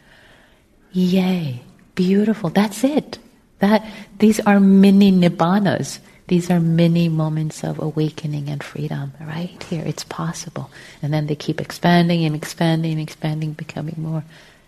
Yay! 0.91 1.63
Beautiful. 1.95 2.51
That's 2.51 2.83
it. 2.83 3.17
That 3.57 3.83
these 4.19 4.39
are 4.41 4.59
mini 4.59 5.11
nibbanas. 5.11 5.97
These 6.31 6.49
are 6.49 6.61
many 6.61 7.09
moments 7.09 7.61
of 7.61 7.77
awakening 7.77 8.47
and 8.47 8.63
freedom, 8.63 9.11
right 9.19 9.61
here. 9.63 9.83
It's 9.85 10.05
possible. 10.05 10.71
And 11.01 11.13
then 11.13 11.27
they 11.27 11.35
keep 11.35 11.59
expanding 11.59 12.23
and 12.23 12.33
expanding 12.33 12.93
and 12.93 13.01
expanding, 13.01 13.51
becoming 13.51 13.95
more 13.97 14.23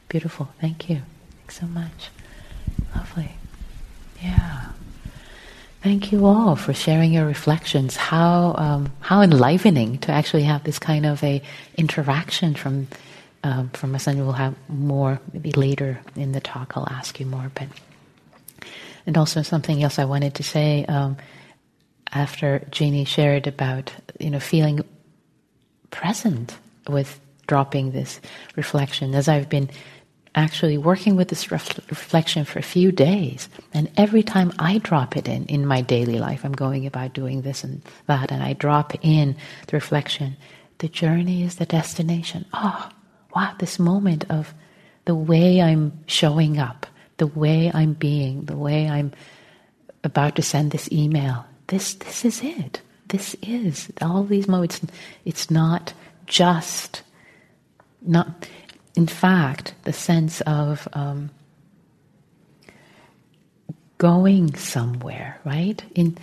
beautiful. 0.10 0.50
Thank 0.60 0.89
you. 0.89 1.03
Thanks 1.38 1.62
so 1.62 1.65
much. 1.67 2.10
Lovely. 2.93 3.32
Yeah. 4.22 4.74
Thank 5.82 6.12
you 6.12 6.25
all 6.25 6.58
for 6.58 6.74
sharing 6.74 7.13
your 7.13 7.25
reflections. 7.25 7.96
How 7.96 8.55
um, 8.58 8.91
how 9.00 9.22
enlivening 9.22 10.00
to 10.00 10.12
actually 10.12 10.43
have 10.43 10.65
this 10.65 10.79
kind 10.79 11.05
of 11.05 11.24
a 11.24 11.41
interaction 11.77 12.55
from 12.55 12.89
um, 13.46 13.70
from 13.70 13.96
us, 13.96 14.05
and 14.05 14.20
we'll 14.20 14.34
have 14.34 14.55
more 14.67 15.22
maybe 15.32 15.53
later 15.53 16.02
in 16.17 16.34
the 16.34 16.41
talk. 16.41 16.76
I'll 16.76 16.89
ask 16.89 17.21
you 17.21 17.26
more, 17.26 17.49
but 17.56 17.69
and 19.06 19.17
also 19.17 19.43
something 19.43 19.82
else 19.82 19.97
I 19.97 20.04
wanted 20.04 20.36
to 20.36 20.43
say. 20.43 20.84
Um, 20.89 21.15
after 22.13 22.65
Jeannie 22.71 23.06
shared 23.06 23.47
about 23.47 23.91
you 24.19 24.30
know 24.30 24.39
feeling 24.39 24.82
present 25.89 26.58
with 26.88 27.19
dropping 27.47 27.91
this 27.91 28.19
reflection, 28.56 29.13
as 29.15 29.28
I've 29.28 29.49
been 29.49 29.69
actually 30.36 30.78
working 30.78 31.15
with 31.15 31.28
this 31.28 31.52
ref- 31.52 31.78
reflection 31.89 32.45
for 32.45 32.58
a 32.58 32.63
few 32.63 32.91
days, 32.91 33.49
and 33.73 33.91
every 33.97 34.23
time 34.23 34.52
I 34.58 34.80
drop 34.80 35.15
it 35.17 35.28
in 35.28 35.45
in 35.45 35.65
my 35.65 35.82
daily 35.82 36.19
life, 36.19 36.43
I'm 36.43 36.54
going 36.54 36.86
about 36.86 37.13
doing 37.13 37.41
this 37.41 37.63
and 37.63 37.82
that, 38.08 38.32
and 38.32 38.43
I 38.43 38.54
drop 38.54 38.93
in 39.02 39.36
the 39.67 39.78
reflection. 39.78 40.38
The 40.80 40.89
journey 40.89 41.43
is 41.43 41.56
the 41.56 41.65
destination. 41.65 42.45
Oh, 42.54 42.89
wow! 43.36 43.54
This 43.60 43.80
moment 43.80 44.26
of 44.30 44.54
the 45.06 45.15
way 45.15 45.62
I'm 45.62 46.04
showing 46.08 46.58
up, 46.58 46.86
the 47.17 47.28
way 47.28 47.71
I'm 47.73 47.93
being, 47.93 48.45
the 48.45 48.58
way 48.58 48.89
I'm 48.89 49.12
about 50.04 50.36
to 50.36 50.41
send 50.41 50.71
this 50.71 50.91
email, 50.91 51.45
this 51.67 51.93
this 51.95 52.26
is 52.26 52.41
it. 52.43 52.82
This 53.08 53.36
is 53.41 53.91
all 54.02 54.23
these 54.23 54.47
moments. 54.47 54.82
It's 55.26 55.52
not 55.52 55.93
just 56.26 57.04
not. 58.02 58.47
In 58.95 59.08
fact, 59.08 59.73
the 59.84 59.93
sense 59.93 60.41
of 60.41 60.88
um, 60.93 61.32
going 63.97 64.56
somewhere, 64.56 65.39
right? 65.45 65.84
In 65.95 66.17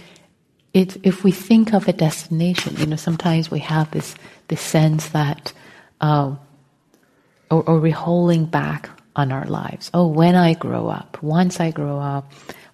it, 0.73 0.97
if 1.03 1.25
we 1.25 1.33
think 1.33 1.73
of 1.75 1.89
a 1.89 1.93
destination, 1.93 2.77
you 2.77 2.87
know, 2.87 2.97
sometimes 2.97 3.51
we 3.51 3.61
have 3.61 3.91
this 3.91 4.15
this 4.49 4.61
sense 4.61 5.09
that, 5.09 5.53
uh, 6.01 6.35
or, 7.51 7.63
or 7.69 7.81
we're 7.81 7.93
holding 7.93 8.45
back 8.45 8.89
on 9.17 9.33
our 9.33 9.47
lives. 9.47 9.91
Oh, 9.95 10.07
when 10.07 10.37
I 10.37 10.55
grow 10.55 10.89
up, 10.89 11.23
once 11.23 11.59
I 11.61 11.71
grow 11.71 11.99
up, 11.99 12.31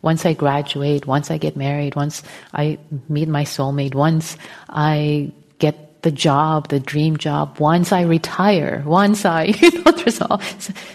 once 0.06 0.24
I 0.24 0.34
graduate, 0.34 1.04
once 1.04 1.32
I 1.32 1.36
get 1.36 1.56
married, 1.56 1.96
once 1.96 2.22
I 2.54 2.78
meet 3.08 3.26
my 3.26 3.42
soulmate, 3.42 3.96
once 3.96 4.36
I 4.68 5.32
get 5.58 6.02
the 6.02 6.12
job, 6.12 6.68
the 6.68 6.78
dream 6.78 7.16
job, 7.16 7.58
once 7.58 7.90
I 7.90 8.02
retire, 8.02 8.84
once 8.86 9.24
I, 9.24 9.42
you 9.62 9.82
know, 9.82 9.90
there's 9.90 10.20
all, 10.20 10.40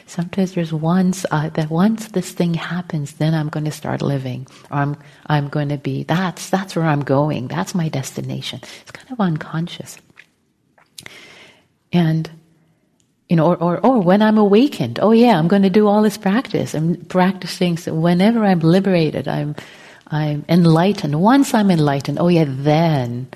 sometimes 0.07 0.53
there's 0.53 0.71
once, 0.71 1.25
uh, 1.29 1.49
that 1.49 1.69
once 1.69 2.07
this 2.07 2.31
thing 2.31 2.53
happens, 2.53 3.15
then 3.15 3.33
I'm 3.33 3.49
going 3.49 3.65
to 3.65 3.71
start 3.71 4.01
living, 4.01 4.47
or 4.71 4.77
I'm, 4.77 4.95
I'm 5.27 5.49
going 5.49 5.67
to 5.75 5.77
be, 5.77 6.03
that's, 6.03 6.49
that's 6.49 6.77
where 6.77 6.85
I'm 6.85 7.03
going, 7.03 7.49
that's 7.49 7.75
my 7.75 7.89
destination. 7.89 8.61
It's 8.63 8.91
kind 8.91 9.11
of 9.11 9.19
unconscious. 9.19 9.97
And 11.91 12.31
you 13.31 13.37
know, 13.37 13.47
or, 13.47 13.55
or, 13.63 13.79
or 13.79 14.01
when 14.01 14.21
I'm 14.21 14.37
awakened, 14.37 14.99
oh 15.01 15.11
yeah, 15.11 15.39
I'm 15.39 15.47
going 15.47 15.61
to 15.61 15.69
do 15.69 15.87
all 15.87 16.01
this 16.01 16.17
practice. 16.17 16.73
I'm 16.73 16.97
practicing. 16.97 17.77
So 17.77 17.93
whenever 17.93 18.43
I'm 18.43 18.59
liberated, 18.59 19.25
I'm, 19.25 19.55
I'm 20.07 20.43
enlightened. 20.49 21.17
Once 21.17 21.53
I'm 21.53 21.71
enlightened, 21.71 22.19
oh 22.19 22.27
yeah, 22.27 22.43
then 22.45 23.29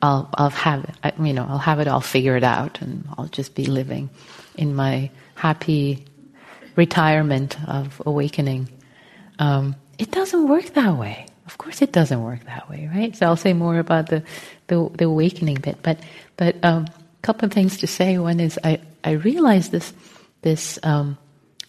I'll, 0.00 0.30
I'll 0.34 0.50
have 0.50 0.84
it, 0.84 1.14
you 1.18 1.32
know, 1.32 1.44
I'll 1.48 1.58
have 1.58 1.80
it 1.80 1.88
all 1.88 2.00
figured 2.00 2.44
out 2.44 2.80
and 2.80 3.08
I'll 3.18 3.26
just 3.26 3.56
be 3.56 3.66
living 3.66 4.08
in 4.54 4.76
my 4.76 5.10
happy 5.34 6.04
retirement 6.76 7.56
of 7.68 8.00
awakening. 8.06 8.68
Um, 9.40 9.74
it 9.98 10.12
doesn't 10.12 10.46
work 10.46 10.66
that 10.74 10.96
way. 10.96 11.26
Of 11.46 11.58
course, 11.58 11.82
it 11.82 11.90
doesn't 11.90 12.22
work 12.22 12.44
that 12.44 12.70
way, 12.70 12.88
right? 12.94 13.16
So 13.16 13.26
I'll 13.26 13.36
say 13.36 13.52
more 13.52 13.80
about 13.80 14.10
the, 14.10 14.22
the, 14.68 14.88
the 14.96 15.06
awakening 15.06 15.56
bit, 15.56 15.78
but, 15.82 15.98
but, 16.36 16.64
um, 16.64 16.86
couple 17.22 17.46
of 17.46 17.52
things 17.52 17.78
to 17.78 17.86
say. 17.86 18.18
One 18.18 18.38
is 18.38 18.60
I, 18.62 18.78
I 19.04 19.12
realized 19.12 19.70
this 19.70 19.92
this 20.42 20.78
um, 20.82 21.16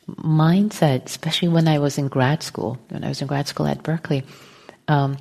mindset, 0.08 1.06
especially 1.06 1.50
when 1.50 1.68
I 1.68 1.80
was 1.80 1.98
in 1.98 2.08
grad 2.08 2.44
school. 2.44 2.78
When 2.90 3.04
I 3.04 3.10
was 3.10 3.22
in 3.22 3.28
grad 3.28 3.48
school 3.48 3.68
at 3.68 3.84
Berkeley, 3.84 4.24
um, 4.88 5.18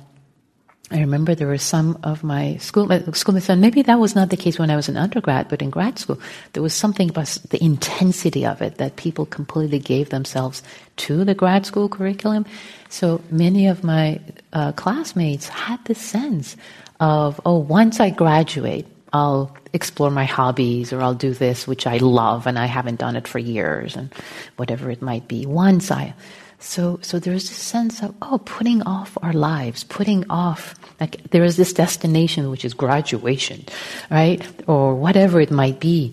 I 0.91 0.99
remember 0.99 1.33
there 1.33 1.47
were 1.47 1.57
some 1.57 1.97
of 2.03 2.23
my 2.23 2.57
school 2.57 2.87
schoolmates, 3.13 3.49
and 3.49 3.59
maybe 3.59 3.81
that 3.81 3.99
was 3.99 4.13
not 4.13 4.29
the 4.29 4.37
case 4.37 4.59
when 4.59 4.69
I 4.69 4.75
was 4.75 4.87
an 4.87 4.97
undergrad, 4.97 5.49
but 5.49 5.61
in 5.61 5.71
grad 5.71 5.97
school, 5.97 6.19
there 6.53 6.61
was 6.61 6.73
something 6.73 7.09
about 7.09 7.37
the 7.49 7.63
intensity 7.63 8.45
of 8.45 8.61
it 8.61 8.77
that 8.77 8.95
people 8.95 9.25
completely 9.25 9.79
gave 9.79 10.09
themselves 10.09 10.61
to 10.97 11.25
the 11.25 11.33
grad 11.33 11.65
school 11.65 11.89
curriculum. 11.89 12.45
So 12.89 13.21
many 13.31 13.65
of 13.67 13.83
my 13.83 14.21
uh, 14.53 14.73
classmates 14.73 15.49
had 15.49 15.83
this 15.85 15.99
sense 15.99 16.55
of, 16.99 17.41
oh, 17.45 17.57
once 17.57 17.99
I 17.99 18.11
graduate, 18.11 18.85
I'll 19.15 19.55
explore 19.71 20.11
my 20.11 20.25
hobbies 20.25 20.91
or 20.91 21.01
I'll 21.01 21.13
do 21.13 21.33
this, 21.33 21.65
which 21.65 21.87
I 21.87 21.97
love 21.97 22.47
and 22.47 22.59
I 22.59 22.65
haven't 22.65 22.99
done 22.99 23.15
it 23.15 23.29
for 23.29 23.39
years 23.39 23.95
and 23.95 24.13
whatever 24.57 24.91
it 24.91 25.01
might 25.01 25.29
be. 25.29 25.45
Once 25.45 25.89
I, 25.89 26.13
so, 26.59 26.99
so 27.01 27.17
there's 27.17 27.47
this 27.47 27.57
sense 27.57 28.03
of, 28.03 28.13
oh, 28.21 28.39
putting 28.43 28.81
off 28.83 29.17
our 29.21 29.31
lives, 29.31 29.85
putting 29.85 30.29
off, 30.29 30.75
like 30.99 31.31
there 31.31 31.45
is 31.45 31.55
this 31.55 31.71
destination 31.71 32.49
which 32.49 32.65
is 32.65 32.73
graduation, 32.73 33.63
right? 34.11 34.45
Or 34.67 34.95
whatever 34.95 35.39
it 35.39 35.51
might 35.51 35.79
be. 35.79 36.11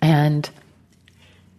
And, 0.00 0.48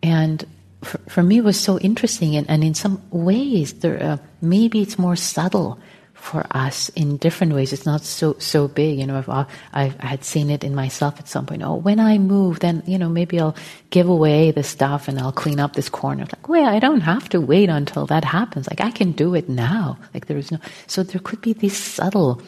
and 0.02 0.46
for, 0.82 1.00
for 1.10 1.24
me 1.24 1.40
it 1.40 1.44
was 1.44 1.60
so 1.60 1.78
interesting 1.80 2.38
and, 2.38 2.50
and 2.50 2.64
in 2.64 2.74
some 2.74 3.02
ways 3.12 3.74
there, 3.74 4.02
uh, 4.02 4.18
maybe 4.40 4.82
it's 4.82 4.98
more 4.98 5.18
subtle 5.18 5.78
for 6.26 6.46
us 6.52 6.90
in 6.90 7.18
different 7.18 7.54
ways. 7.54 7.72
It's 7.72 7.86
not 7.86 8.02
so 8.02 8.36
so 8.40 8.68
big. 8.68 9.00
You 9.00 9.06
know, 9.06 9.18
I've 9.18 9.48
I 9.74 10.06
had 10.06 10.24
seen 10.24 10.50
it 10.50 10.64
in 10.64 10.74
myself 10.74 11.20
at 11.20 11.28
some 11.28 11.46
point. 11.46 11.64
Oh, 11.64 11.76
when 11.76 12.00
I 12.00 12.18
move, 12.18 12.60
then 12.60 12.82
you 12.88 12.98
know 12.98 13.10
maybe 13.10 13.40
I'll 13.40 13.56
give 13.92 14.10
away 14.10 14.52
the 14.52 14.64
stuff 14.64 15.08
and 15.08 15.20
I'll 15.20 15.32
clean 15.32 15.60
up 15.60 15.74
this 15.74 15.90
corner. 15.90 16.24
Like, 16.24 16.50
wait, 16.50 16.66
I 16.66 16.80
don't 16.80 17.02
have 17.02 17.30
to 17.30 17.40
wait 17.40 17.70
until 17.70 18.06
that 18.08 18.26
happens. 18.26 18.68
Like 18.68 18.82
I 18.82 18.92
can 18.92 19.12
do 19.12 19.36
it 19.36 19.48
now. 19.48 19.98
Like 20.14 20.26
there 20.26 20.38
is 20.38 20.52
no. 20.52 20.58
So 20.88 21.04
there 21.04 21.22
could 21.22 21.42
be 21.42 21.54
these 21.54 21.78
subtle 21.78 22.42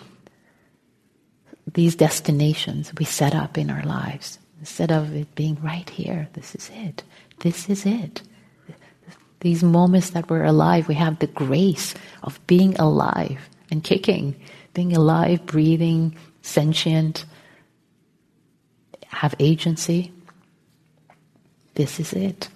these 1.73 1.95
destinations 1.95 2.93
we 2.97 3.05
set 3.05 3.35
up 3.35 3.57
in 3.57 3.69
our 3.69 3.83
lives 3.83 4.39
instead 4.59 4.91
of 4.91 5.13
it 5.13 5.35
being 5.35 5.57
right 5.61 5.89
here. 5.89 6.27
This 6.33 6.55
is 6.55 6.71
it. 6.73 7.03
This 7.39 7.69
is 7.69 7.85
it 7.85 8.21
these 9.41 9.63
moments 9.63 10.11
that 10.11 10.29
we're 10.29 10.43
alive, 10.43 10.87
we 10.87 10.95
have 10.95 11.19
the 11.19 11.27
grace 11.27 11.93
of 12.23 12.39
being 12.47 12.75
alive 12.79 13.47
and 13.71 13.84
kicking, 13.84 14.36
being 14.73 14.95
alive, 14.95 15.45
breathing, 15.45 16.15
sentient, 16.41 17.25
have 19.08 19.36
agency. 19.39 20.12
This 21.75 21.99
is 21.99 22.13
it. 22.13 22.49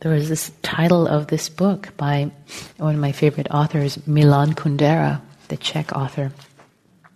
There 0.00 0.12
was 0.12 0.28
this 0.28 0.52
title 0.62 1.06
of 1.08 1.28
this 1.28 1.48
book 1.48 1.96
by 1.96 2.30
one 2.76 2.94
of 2.94 3.00
my 3.00 3.12
favorite 3.12 3.48
authors, 3.50 4.04
Milan 4.06 4.54
Kundera, 4.54 5.20
the 5.48 5.56
Czech 5.56 5.92
author. 5.92 6.32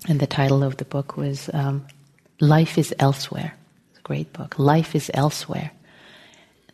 And 0.09 0.19
the 0.19 0.27
title 0.27 0.63
of 0.63 0.79
the 0.79 0.85
book 0.85 1.17
was 1.17 1.51
um, 1.53 1.87
Life 2.41 2.79
is 2.79 2.95
Elsewhere. 2.99 3.55
It's 3.91 3.99
a 3.99 4.03
great 4.03 4.33
book. 4.33 4.59
Life 4.59 4.95
is 4.95 5.11
Elsewhere 5.13 5.73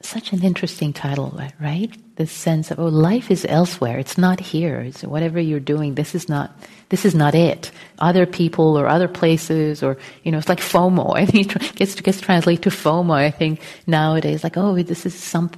such 0.06 0.32
an 0.32 0.42
interesting 0.42 0.92
title, 0.92 1.38
right? 1.61 1.90
The 2.16 2.26
sense 2.26 2.70
of 2.70 2.79
oh, 2.79 2.87
life 2.87 3.31
is 3.31 3.44
elsewhere. 3.46 3.98
It's 3.98 4.16
not 4.16 4.40
here. 4.40 4.81
It's 4.81 5.02
whatever 5.02 5.38
you're 5.38 5.61
doing. 5.61 5.94
This 5.94 6.14
is 6.14 6.29
not. 6.29 6.50
This 6.88 7.05
is 7.05 7.14
not 7.14 7.35
it. 7.35 7.70
Other 7.98 8.24
people 8.24 8.79
or 8.79 8.87
other 8.87 9.09
places 9.09 9.83
or 9.83 9.98
you 10.24 10.33
know, 10.33 10.38
it's 10.38 10.48
like 10.48 10.61
FOMO. 10.61 11.14
I 11.16 11.26
think 11.26 11.55
it 11.55 11.74
gets 11.76 12.00
gets 12.00 12.20
translated 12.20 12.62
to 12.64 12.70
FOMO. 12.70 13.14
I 13.14 13.31
think 13.31 13.61
nowadays, 13.87 14.42
like 14.42 14.57
oh, 14.57 14.83
this 14.83 15.05
is 15.05 15.14
some. 15.14 15.50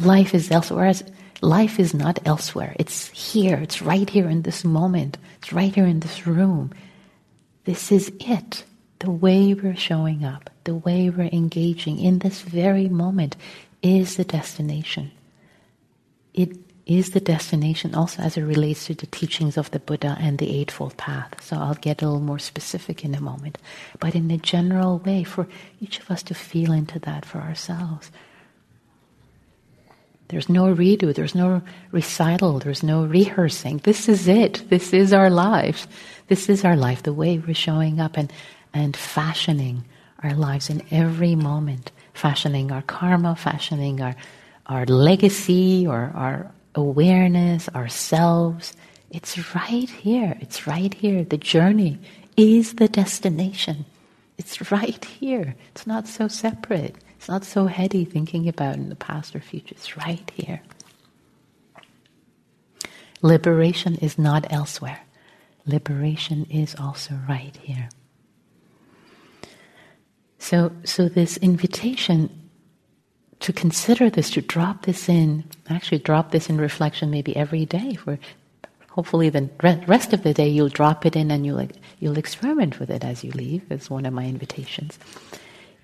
Life 0.00 0.34
is 0.34 0.50
elsewhere. 0.50 0.80
Whereas 0.80 1.04
life 1.42 1.78
is 1.78 1.92
not 1.92 2.18
elsewhere. 2.24 2.74
It's 2.78 3.08
here. 3.08 3.58
It's 3.58 3.82
right 3.82 4.08
here 4.08 4.28
in 4.28 4.42
this 4.42 4.64
moment. 4.64 5.18
It's 5.38 5.52
right 5.52 5.74
here 5.74 5.86
in 5.86 6.00
this 6.00 6.26
room. 6.26 6.72
This 7.64 7.92
is 7.92 8.10
it. 8.20 8.64
The 9.00 9.10
way 9.10 9.54
we're 9.54 9.76
showing 9.76 10.24
up, 10.24 10.50
the 10.64 10.74
way 10.74 11.10
we're 11.10 11.30
engaging 11.32 11.98
in 11.98 12.18
this 12.20 12.42
very 12.42 12.88
moment 12.88 13.36
is 13.82 14.16
the 14.16 14.24
destination. 14.24 15.10
It 16.34 16.56
is 16.86 17.10
the 17.10 17.20
destination 17.20 17.94
also 17.94 18.22
as 18.22 18.36
it 18.36 18.42
relates 18.42 18.86
to 18.86 18.94
the 18.94 19.06
teachings 19.06 19.56
of 19.56 19.70
the 19.70 19.78
Buddha 19.78 20.16
and 20.18 20.38
the 20.38 20.58
Eightfold 20.58 20.96
Path. 20.96 21.42
So 21.42 21.56
I'll 21.56 21.74
get 21.74 22.02
a 22.02 22.06
little 22.06 22.20
more 22.20 22.38
specific 22.38 23.04
in 23.04 23.14
a 23.14 23.20
moment. 23.20 23.58
But 24.00 24.14
in 24.14 24.30
a 24.30 24.38
general 24.38 24.98
way, 24.98 25.22
for 25.22 25.46
each 25.80 26.00
of 26.00 26.10
us 26.10 26.22
to 26.24 26.34
feel 26.34 26.72
into 26.72 26.98
that 27.00 27.24
for 27.24 27.38
ourselves. 27.38 28.10
There's 30.28 30.48
no 30.48 30.74
redo, 30.74 31.14
there's 31.14 31.34
no 31.34 31.60
recital, 31.90 32.60
there's 32.60 32.82
no 32.82 33.04
rehearsing. 33.04 33.78
This 33.78 34.08
is 34.08 34.28
it. 34.28 34.68
This 34.70 34.92
is 34.92 35.12
our 35.12 35.28
life. 35.28 35.88
This 36.28 36.48
is 36.48 36.64
our 36.64 36.76
life, 36.76 37.02
the 37.02 37.12
way 37.12 37.38
we're 37.38 37.54
showing 37.54 38.00
up 38.00 38.16
and, 38.16 38.32
and 38.72 38.96
fashioning 38.96 39.84
our 40.22 40.34
lives 40.34 40.70
in 40.70 40.82
every 40.90 41.34
moment 41.34 41.90
fashioning 42.20 42.70
our 42.70 42.82
karma, 42.82 43.34
fashioning 43.34 44.00
our, 44.00 44.14
our 44.70 44.86
legacy 44.86 45.84
or 45.86 46.12
our 46.14 46.50
awareness, 46.76 47.68
ourselves. 47.70 48.72
It's 49.10 49.36
right 49.54 49.90
here. 49.90 50.38
It's 50.40 50.66
right 50.66 50.94
here. 50.94 51.24
The 51.24 51.36
journey 51.36 51.98
is 52.36 52.74
the 52.74 52.86
destination. 52.86 53.84
It's 54.38 54.70
right 54.70 55.04
here. 55.04 55.56
It's 55.72 55.88
not 55.88 56.06
so 56.06 56.28
separate. 56.28 56.94
It's 57.16 57.28
not 57.28 57.44
so 57.44 57.66
heady 57.66 58.04
thinking 58.04 58.48
about 58.48 58.76
in 58.76 58.88
the 58.88 58.94
past 58.94 59.34
or 59.34 59.40
future. 59.40 59.74
It's 59.76 59.96
right 59.96 60.30
here. 60.34 60.62
Liberation 63.22 63.96
is 63.96 64.18
not 64.18 64.50
elsewhere. 64.50 65.00
Liberation 65.66 66.46
is 66.48 66.76
also 66.76 67.18
right 67.28 67.56
here. 67.60 67.88
So, 70.38 70.72
so 70.84 71.08
this 71.08 71.36
invitation 71.38 72.39
to 73.40 73.52
consider 73.52 74.10
this, 74.10 74.30
to 74.30 74.42
drop 74.42 74.82
this 74.82 75.08
in, 75.08 75.44
actually 75.68 75.98
drop 75.98 76.30
this 76.30 76.48
in 76.48 76.58
reflection 76.58 77.10
maybe 77.10 77.34
every 77.36 77.64
day. 77.64 77.94
For 77.94 78.18
hopefully 78.90 79.30
the 79.30 79.48
rest 79.86 80.12
of 80.12 80.22
the 80.22 80.34
day 80.34 80.48
you'll 80.48 80.68
drop 80.68 81.06
it 81.06 81.16
in 81.16 81.30
and 81.30 81.44
you'll 81.44 81.66
you'll 81.98 82.18
experiment 82.18 82.78
with 82.78 82.90
it 82.90 83.04
as 83.04 83.24
you 83.24 83.32
leave. 83.32 83.70
Is 83.70 83.90
one 83.90 84.06
of 84.06 84.12
my 84.12 84.26
invitations. 84.26 84.98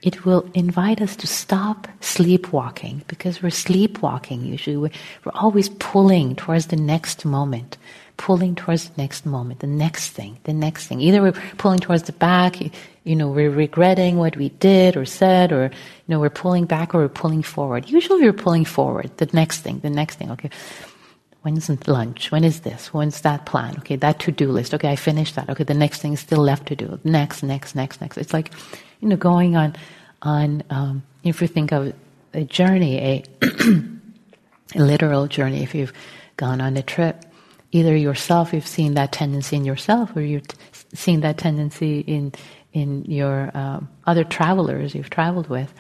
It 0.03 0.25
will 0.27 0.49
invite 0.55 1.01
us 1.01 1.17
to 1.17 1.27
stop 1.27 1.89
sleepwalking 2.01 3.03
because 3.09 3.43
we're 3.43 3.51
sleepwalking 3.51 4.45
usually. 4.45 4.77
We're, 4.77 4.91
we're 5.25 5.33
always 5.35 5.71
pulling 5.71 6.37
towards 6.37 6.67
the 6.67 6.77
next 6.77 7.25
moment 7.25 7.79
pulling 8.17 8.55
towards 8.55 8.89
the 8.89 9.03
next 9.03 9.27
moment, 9.27 9.61
the 9.61 9.67
next 9.67 10.11
thing, 10.11 10.39
the 10.45 10.53
next 10.53 10.87
thing. 10.87 11.01
Either 11.01 11.23
we're 11.23 11.33
pulling 11.59 11.79
towards 11.79 12.05
the 12.05 12.13
back, 12.13 12.57
you 13.05 13.15
know, 13.17 13.29
we're 13.29 13.51
regretting 13.51 14.17
what 14.17 14.37
we 14.37 14.49
did 14.49 14.97
or 14.97 15.05
said, 15.05 15.53
or, 15.53 15.65
you 15.65 15.71
know, 16.09 16.19
we're 16.19 16.31
pulling 16.31 16.65
back 16.65 16.95
or 16.95 16.99
we're 16.99 17.09
pulling 17.09 17.43
forward. 17.43 17.91
Usually 17.91 18.23
we're 18.23 18.33
pulling 18.33 18.65
forward, 18.65 19.17
the 19.19 19.29
next 19.33 19.61
thing, 19.61 19.81
the 19.81 19.91
next 19.91 20.17
thing, 20.17 20.31
okay. 20.31 20.51
When's 21.43 21.71
lunch? 21.87 22.33
When 22.33 22.43
is 22.43 22.61
this? 22.61 22.93
When's 22.93 23.21
that 23.21 23.47
plan? 23.47 23.77
Okay, 23.79 23.95
that 23.95 24.19
to-do 24.19 24.51
list. 24.51 24.75
Okay, 24.75 24.91
I 24.91 24.97
finished 24.97 25.37
that. 25.37 25.49
Okay, 25.49 25.63
the 25.63 25.75
next 25.75 26.03
thing 26.03 26.15
is 26.15 26.19
still 26.19 26.41
left 26.41 26.67
to 26.67 26.75
do. 26.75 26.99
Next, 27.05 27.45
next, 27.45 27.77
next, 27.77 28.01
next. 28.01 28.19
It's 28.19 28.33
like, 28.33 28.51
you 28.99 29.09
know, 29.09 29.17
going 29.17 29.55
on, 29.55 29.77
on, 30.23 30.65
um, 30.71 31.05
if 31.23 31.41
you 31.41 31.47
think 31.47 31.71
of 31.71 31.93
a 32.35 32.43
journey, 32.43 32.99
a, 32.99 33.25
a 34.75 34.81
literal 34.81 35.29
journey, 35.29 35.63
if 35.63 35.73
you've 35.73 35.93
gone 36.37 36.61
on 36.61 36.77
a 36.77 36.83
trip, 36.83 37.25
either 37.73 37.97
yourself, 37.97 38.53
you've 38.53 38.67
seen 38.67 38.95
that 38.95 39.13
tendency 39.13 39.57
in 39.57 39.65
yourself, 39.65 40.15
or 40.17 40.23
you've 40.23 40.47
seen 40.95 41.21
that 41.21 41.39
tendency 41.39 42.01
in 42.01 42.33
in 42.73 43.05
your 43.07 43.51
um, 43.57 43.89
other 44.07 44.23
travelers 44.25 44.95
you've 44.95 45.09
traveled 45.11 45.49
with, 45.49 45.73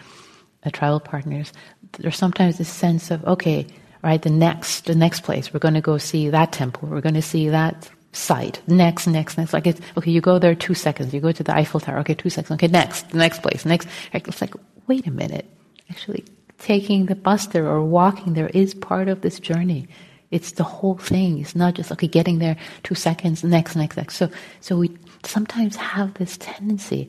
travel 0.73 1.01
partners. 1.01 1.53
There's 1.99 2.17
sometimes 2.17 2.59
this 2.59 2.69
sense 2.69 3.11
of 3.11 3.25
okay, 3.25 3.67
right, 4.03 4.21
the 4.21 4.31
next 4.31 4.87
the 4.87 4.95
next 4.95 5.21
place 5.21 5.53
we're 5.53 5.61
going 5.61 5.75
to 5.75 5.81
go 5.81 5.99
see 5.99 6.29
that 6.31 6.53
temple, 6.53 6.89
we're 6.89 7.01
going 7.01 7.15
to 7.15 7.23
see 7.23 7.49
that 7.49 7.89
site. 8.13 8.61
Next, 8.67 9.07
next, 9.07 9.39
next. 9.39 9.53
Like 9.53 9.67
it's 9.67 9.81
okay, 9.97 10.11
you 10.11 10.21
go 10.21 10.39
there 10.39 10.55
two 10.55 10.75
seconds. 10.75 11.13
You 11.15 11.21
go 11.21 11.33
to 11.33 11.43
the 11.43 11.55
Eiffel 11.55 11.81
Tower. 11.81 11.99
Okay, 11.99 12.15
two 12.15 12.31
seconds. 12.31 12.53
Okay, 12.53 12.69
next, 12.69 13.11
the 13.11 13.19
next 13.19 13.43
place. 13.43 13.65
Next. 13.65 13.89
It's 14.13 14.41
like 14.41 14.55
wait 14.87 15.07
a 15.07 15.11
minute. 15.11 15.47
Actually, 15.91 16.25
taking 16.59 17.07
the 17.07 17.15
bus 17.15 17.47
there 17.47 17.67
or 17.67 17.85
walking 17.85 18.35
there 18.35 18.49
is 18.49 18.75
part 18.75 19.09
of 19.09 19.21
this 19.21 19.39
journey. 19.39 19.89
It's 20.31 20.53
the 20.53 20.65
whole 20.65 20.97
thing. 20.97 21.41
It's 21.41 21.55
not 21.55 21.75
just 21.75 21.93
okay, 21.93 22.09
getting 22.09 22.39
there 22.39 22.57
two 22.83 22.95
seconds, 22.95 23.45
next, 23.45 23.77
next, 23.77 23.97
next. 23.97 24.17
So, 24.17 24.31
so 24.61 24.77
we 24.77 24.97
sometimes 25.25 25.77
have 25.77 26.15
this 26.15 26.37
tendency 26.37 27.09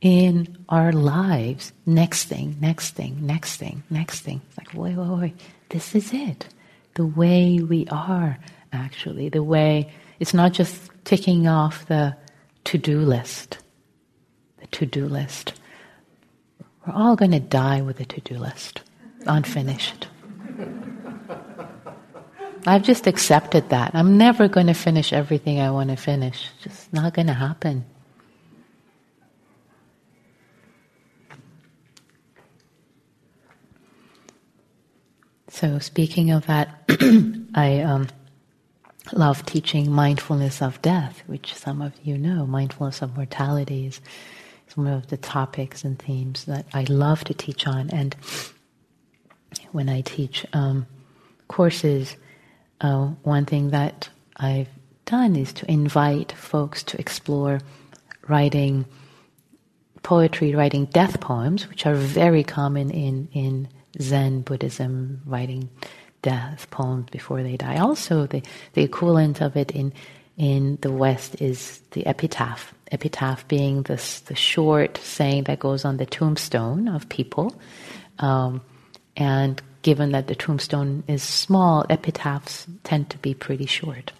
in 0.00 0.56
our 0.68 0.92
lives. 0.92 1.72
Next 1.86 2.24
thing, 2.24 2.56
next 2.60 2.92
thing, 2.92 3.18
next 3.20 3.56
thing, 3.56 3.82
next 3.90 4.20
thing. 4.20 4.40
It's 4.48 4.58
like 4.58 4.74
wait, 4.74 4.96
wait, 4.96 5.18
wait. 5.18 5.40
This 5.68 5.94
is 5.94 6.12
it. 6.12 6.46
The 6.94 7.06
way 7.06 7.60
we 7.60 7.86
are 7.90 8.38
actually. 8.72 9.28
The 9.28 9.42
way 9.42 9.92
it's 10.20 10.34
not 10.34 10.52
just 10.52 10.90
ticking 11.04 11.46
off 11.46 11.86
the 11.86 12.16
to-do 12.64 13.00
list. 13.00 13.58
The 14.58 14.66
to-do 14.68 15.06
list. 15.06 15.54
We're 16.86 16.94
all 16.94 17.16
going 17.16 17.32
to 17.32 17.40
die 17.40 17.82
with 17.82 18.00
a 18.00 18.04
to-do 18.04 18.38
list, 18.38 18.82
unfinished. 19.26 20.08
I've 22.66 22.82
just 22.82 23.06
accepted 23.06 23.68
that. 23.70 23.90
I'm 23.94 24.16
never 24.16 24.48
going 24.48 24.68
to 24.68 24.74
finish 24.74 25.12
everything 25.12 25.60
I 25.60 25.70
want 25.70 25.90
to 25.90 25.96
finish. 25.96 26.48
Just 26.62 26.92
not 26.92 27.12
going 27.12 27.26
to 27.26 27.34
happen. 27.34 27.84
So, 35.48 35.78
speaking 35.78 36.30
of 36.30 36.46
that, 36.46 36.80
I 37.54 37.80
um, 37.80 38.08
love 39.12 39.46
teaching 39.46 39.92
mindfulness 39.92 40.60
of 40.60 40.82
death, 40.82 41.22
which 41.26 41.54
some 41.54 41.80
of 41.80 41.92
you 42.02 42.18
know. 42.18 42.46
Mindfulness 42.46 43.02
of 43.02 43.14
mortality 43.14 43.86
is 43.86 44.00
one 44.74 44.88
of 44.88 45.06
the 45.08 45.16
topics 45.16 45.84
and 45.84 45.98
themes 45.98 46.46
that 46.46 46.66
I 46.74 46.84
love 46.84 47.22
to 47.24 47.34
teach 47.34 47.66
on. 47.66 47.90
And 47.90 48.16
when 49.72 49.88
I 49.88 50.00
teach 50.00 50.44
um, 50.52 50.86
courses, 51.48 52.16
uh, 52.84 53.06
one 53.22 53.46
thing 53.46 53.70
that 53.70 54.10
I've 54.36 54.68
done 55.06 55.36
is 55.36 55.54
to 55.54 55.70
invite 55.70 56.32
folks 56.32 56.82
to 56.84 57.00
explore 57.00 57.60
writing 58.28 58.84
poetry, 60.02 60.54
writing 60.54 60.84
death 60.86 61.18
poems, 61.18 61.66
which 61.66 61.86
are 61.86 61.94
very 61.94 62.44
common 62.44 62.90
in, 62.90 63.28
in 63.32 63.68
Zen 64.02 64.42
Buddhism, 64.42 65.22
writing 65.24 65.70
death, 66.20 66.70
poems 66.70 67.08
before 67.10 67.42
they 67.42 67.56
die. 67.56 67.78
Also, 67.78 68.26
the, 68.26 68.42
the 68.74 68.82
equivalent 68.82 69.40
of 69.40 69.56
it 69.56 69.70
in 69.70 69.92
in 70.36 70.78
the 70.80 70.90
West 70.90 71.40
is 71.40 71.80
the 71.92 72.04
epitaph. 72.06 72.74
Epitaph 72.90 73.46
being 73.46 73.82
this 73.84 74.18
the 74.20 74.34
short 74.34 74.98
saying 74.98 75.44
that 75.44 75.60
goes 75.60 75.84
on 75.84 75.96
the 75.96 76.06
tombstone 76.06 76.88
of 76.88 77.08
people, 77.08 77.54
um, 78.18 78.60
and 79.16 79.62
given 79.84 80.10
that 80.12 80.26
the 80.26 80.34
tombstone 80.34 81.04
is 81.06 81.22
small, 81.22 81.84
epitaphs 81.90 82.66
tend 82.84 83.10
to 83.10 83.18
be 83.18 83.34
pretty 83.34 83.66
short. 83.66 84.12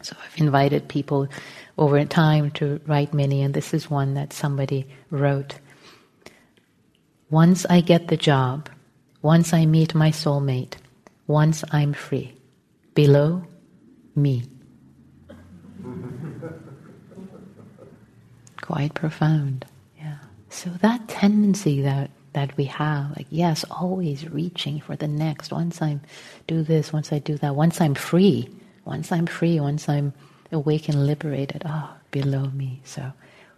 So 0.00 0.16
I've 0.24 0.40
invited 0.40 0.88
people 0.88 1.28
over 1.76 2.02
time 2.06 2.50
to 2.52 2.80
write 2.86 3.12
many, 3.12 3.42
and 3.42 3.52
this 3.52 3.74
is 3.74 3.90
one 3.90 4.14
that 4.14 4.32
somebody 4.32 4.88
wrote. 5.10 5.58
Once 7.28 7.66
I 7.68 7.82
get 7.82 8.08
the 8.08 8.16
job, 8.16 8.70
once 9.20 9.52
I 9.52 9.66
meet 9.66 9.94
my 9.94 10.10
soulmate, 10.10 10.76
once 11.26 11.62
I'm 11.70 11.92
free. 11.92 12.32
Below, 12.94 13.44
me. 14.16 14.44
Quite 18.62 18.94
profound. 18.94 19.66
Yeah. 19.98 20.18
So 20.48 20.70
that 20.80 21.06
tendency 21.08 21.82
that 21.82 22.10
that 22.34 22.56
we 22.56 22.64
have, 22.64 23.16
like 23.16 23.26
yes, 23.30 23.64
always 23.70 24.28
reaching 24.28 24.80
for 24.80 24.96
the 24.96 25.08
next. 25.08 25.50
Once 25.52 25.80
I 25.80 25.98
do 26.46 26.62
this, 26.62 26.92
once 26.92 27.12
I 27.12 27.18
do 27.18 27.36
that, 27.38 27.56
once 27.56 27.80
I'm 27.80 27.94
free, 27.94 28.48
once 28.84 29.10
I'm 29.10 29.26
free, 29.26 29.58
once 29.58 29.88
I'm 29.88 30.12
awake 30.52 30.88
and 30.88 31.06
liberated, 31.06 31.62
ah, 31.64 31.92
oh, 31.92 32.00
below 32.10 32.46
me. 32.50 32.80
So 32.84 33.12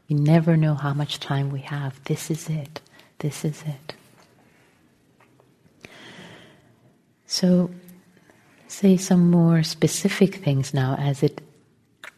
we 0.09 0.17
never 0.17 0.57
know 0.57 0.75
how 0.75 0.95
much 0.95 1.21
time 1.21 1.51
we 1.51 1.61
have. 1.61 2.03
This 2.05 2.31
is 2.31 2.49
it. 2.49 2.81
This 3.19 3.45
is 3.45 3.63
it. 3.67 3.95
So 7.27 7.71
say 8.69 8.97
some 8.97 9.31
more 9.31 9.63
specific 9.63 10.37
things 10.37 10.73
now 10.75 10.97
as 10.99 11.23
it 11.23 11.41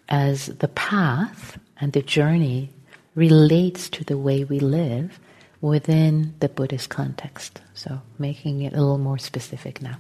as 0.09 0.47
the 0.47 0.69
path 0.69 1.59
and 1.81 1.93
the 1.93 2.03
journey 2.03 2.71
relates 3.15 3.89
to 3.91 4.05
the 4.05 4.19
way 4.19 4.45
we 4.45 4.59
live 4.59 5.21
within 5.61 6.35
the 6.41 6.49
Buddhist 6.49 6.89
context. 6.89 7.61
So 7.75 8.01
making 8.19 8.63
it 8.63 8.73
a 8.73 8.81
little 8.81 8.99
more 8.99 9.19
specific 9.19 9.83
now. 9.83 9.99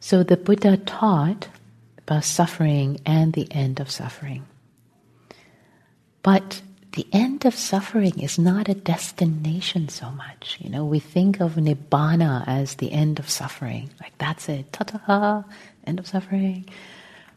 So 0.00 0.22
the 0.22 0.36
Buddha 0.36 0.76
taught 0.76 1.48
about 1.98 2.24
suffering 2.24 3.00
and 3.06 3.32
the 3.32 3.50
end 3.50 3.80
of 3.80 3.90
suffering. 3.90 4.44
But 6.22 6.62
the 6.92 7.06
end 7.12 7.44
of 7.44 7.54
suffering 7.54 8.20
is 8.20 8.38
not 8.38 8.68
a 8.68 8.74
destination 8.74 9.88
so 9.88 10.10
much. 10.10 10.58
You 10.60 10.70
know, 10.70 10.84
we 10.84 11.00
think 11.00 11.40
of 11.40 11.54
nibbana 11.54 12.44
as 12.46 12.76
the 12.76 12.92
end 12.92 13.18
of 13.18 13.28
suffering, 13.28 13.90
like 14.00 14.16
that's 14.18 14.48
it, 14.48 14.72
ta 14.72 14.84
ta, 14.84 15.44
end 15.86 15.98
of 15.98 16.06
suffering. 16.06 16.66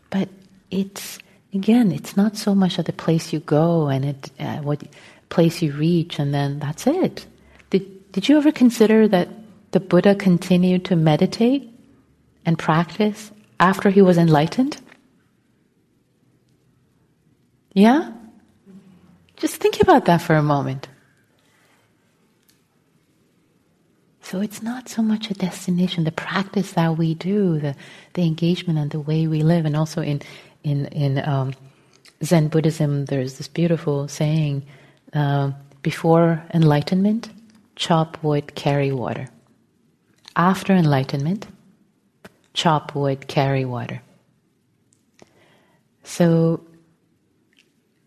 But 0.09 0.29
it's 0.69 1.19
again, 1.53 1.91
it's 1.91 2.15
not 2.15 2.37
so 2.37 2.53
much 2.53 2.77
at 2.77 2.85
the 2.85 2.93
place 2.93 3.33
you 3.33 3.39
go 3.39 3.87
and 3.87 4.05
it, 4.05 4.31
uh, 4.39 4.57
what 4.57 4.83
place 5.29 5.61
you 5.61 5.73
reach, 5.73 6.19
and 6.19 6.33
then 6.33 6.59
that's 6.59 6.87
it. 6.87 7.25
Did 7.69 8.11
Did 8.11 8.29
you 8.29 8.37
ever 8.37 8.51
consider 8.51 9.07
that 9.07 9.29
the 9.71 9.79
Buddha 9.79 10.15
continued 10.15 10.85
to 10.85 10.95
meditate 10.95 11.69
and 12.45 12.57
practice 12.57 13.31
after 13.59 13.89
he 13.89 14.01
was 14.01 14.17
enlightened? 14.17 14.77
Yeah? 17.73 18.11
Just 19.35 19.57
think 19.57 19.81
about 19.81 20.05
that 20.05 20.21
for 20.21 20.35
a 20.35 20.41
moment. 20.41 20.87
So 24.21 24.41
it's 24.41 24.61
not 24.61 24.89
so 24.89 25.01
much 25.01 25.29
a 25.29 25.33
destination, 25.33 26.03
the 26.03 26.11
practice 26.11 26.73
that 26.73 26.97
we 26.97 27.13
do, 27.13 27.59
the, 27.59 27.75
the 28.13 28.23
engagement 28.23 28.77
and 28.77 28.91
the 28.91 28.99
way 28.99 29.25
we 29.27 29.41
live, 29.41 29.65
and 29.65 29.75
also 29.75 30.01
in 30.01 30.21
in 30.63 30.87
in 30.87 31.23
um, 31.23 31.53
Zen 32.23 32.49
Buddhism, 32.49 33.05
there's 33.05 33.37
this 33.37 33.47
beautiful 33.47 34.07
saying: 34.09 34.65
uh, 35.17 35.51
before 35.81 36.43
enlightenment, 36.53 37.29
chop 37.75 38.21
wood, 38.23 38.55
carry 38.55 38.91
water. 38.91 39.27
After 40.35 40.73
enlightenment, 40.73 41.47
chop 42.53 42.95
wood, 42.95 43.27
carry 43.27 43.65
water. 43.65 44.01
So 46.03 46.63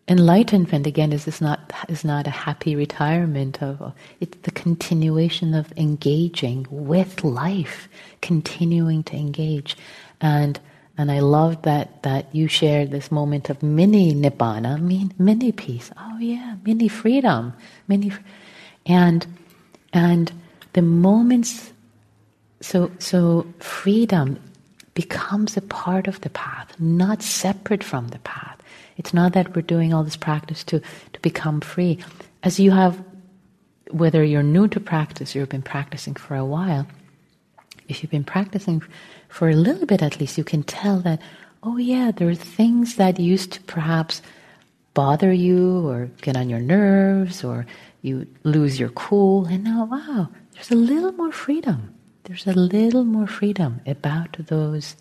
enlightenment 0.07 0.87
again 0.87 1.13
is, 1.13 1.27
is 1.27 1.39
not 1.39 1.71
is 1.87 2.03
not 2.03 2.27
a 2.27 2.31
happy 2.31 2.75
retirement 2.75 3.61
of 3.61 3.93
it's 4.19 4.37
the 4.41 4.51
continuation 4.51 5.53
of 5.53 5.71
engaging 5.77 6.67
with 6.69 7.23
life, 7.23 7.87
continuing 8.21 9.03
to 9.03 9.15
engage, 9.15 9.77
and 10.19 10.59
and 11.01 11.11
I 11.11 11.19
love 11.19 11.63
that 11.63 12.03
that 12.03 12.27
you 12.31 12.47
shared 12.47 12.91
this 12.91 13.11
moment 13.11 13.49
of 13.49 13.63
mini 13.63 14.13
nibbana, 14.13 14.79
mini 15.17 15.51
peace. 15.51 15.89
Oh 15.97 16.19
yeah, 16.19 16.57
mini 16.63 16.87
freedom, 16.87 17.53
mini, 17.87 18.11
and 18.85 19.25
and 19.91 20.31
the 20.73 20.83
moments. 20.83 21.73
So 22.61 22.91
so 22.99 23.47
freedom 23.57 24.39
becomes 24.93 25.57
a 25.57 25.61
part 25.61 26.07
of 26.07 26.21
the 26.21 26.29
path, 26.29 26.79
not 26.79 27.23
separate 27.23 27.83
from 27.83 28.09
the 28.09 28.19
path. 28.19 28.61
It's 28.97 29.13
not 29.13 29.33
that 29.33 29.55
we're 29.55 29.63
doing 29.63 29.93
all 29.95 30.03
this 30.03 30.17
practice 30.17 30.63
to, 30.65 30.81
to 31.13 31.19
become 31.21 31.61
free. 31.61 31.97
As 32.43 32.59
you 32.59 32.69
have, 32.69 33.03
whether 33.89 34.23
you're 34.23 34.43
new 34.43 34.67
to 34.67 34.79
practice 34.79 35.33
you've 35.33 35.49
been 35.49 35.63
practicing 35.63 36.13
for 36.13 36.35
a 36.35 36.45
while, 36.45 36.85
if 37.87 38.03
you've 38.03 38.11
been 38.11 38.23
practicing 38.23 38.83
for 39.31 39.49
a 39.49 39.55
little 39.55 39.85
bit 39.85 40.03
at 40.03 40.19
least, 40.19 40.37
you 40.37 40.43
can 40.43 40.61
tell 40.61 40.99
that, 40.99 41.21
oh 41.63 41.77
yeah, 41.77 42.11
there 42.11 42.29
are 42.29 42.35
things 42.35 42.95
that 42.95 43.19
used 43.19 43.53
to 43.53 43.61
perhaps 43.61 44.21
bother 44.93 45.31
you 45.31 45.87
or 45.87 46.11
get 46.21 46.35
on 46.35 46.49
your 46.49 46.59
nerves 46.59 47.43
or 47.43 47.65
you 48.01 48.27
lose 48.43 48.79
your 48.79 48.89
cool, 48.89 49.45
and 49.45 49.63
now, 49.63 49.85
wow, 49.85 50.29
there's 50.53 50.71
a 50.71 50.75
little 50.75 51.13
more 51.13 51.31
freedom. 51.31 51.93
There's 52.23 52.45
a 52.45 52.53
little 52.53 53.05
more 53.05 53.27
freedom 53.27 53.79
about 53.85 54.35
those 54.47 54.95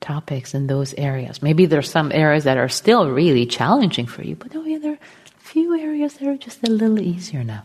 topics 0.00 0.52
and 0.52 0.68
those 0.68 0.94
areas. 0.94 1.40
Maybe 1.40 1.66
there's 1.66 1.90
some 1.90 2.10
areas 2.12 2.44
that 2.44 2.56
are 2.56 2.68
still 2.68 3.08
really 3.10 3.46
challenging 3.46 4.06
for 4.06 4.22
you, 4.22 4.34
but 4.34 4.54
oh 4.56 4.64
yeah, 4.64 4.78
there 4.78 4.92
are 4.92 4.94
a 4.94 5.40
few 5.40 5.78
areas 5.78 6.14
that 6.14 6.26
are 6.28 6.36
just 6.36 6.66
a 6.66 6.70
little 6.70 7.00
easier 7.00 7.44
now. 7.44 7.64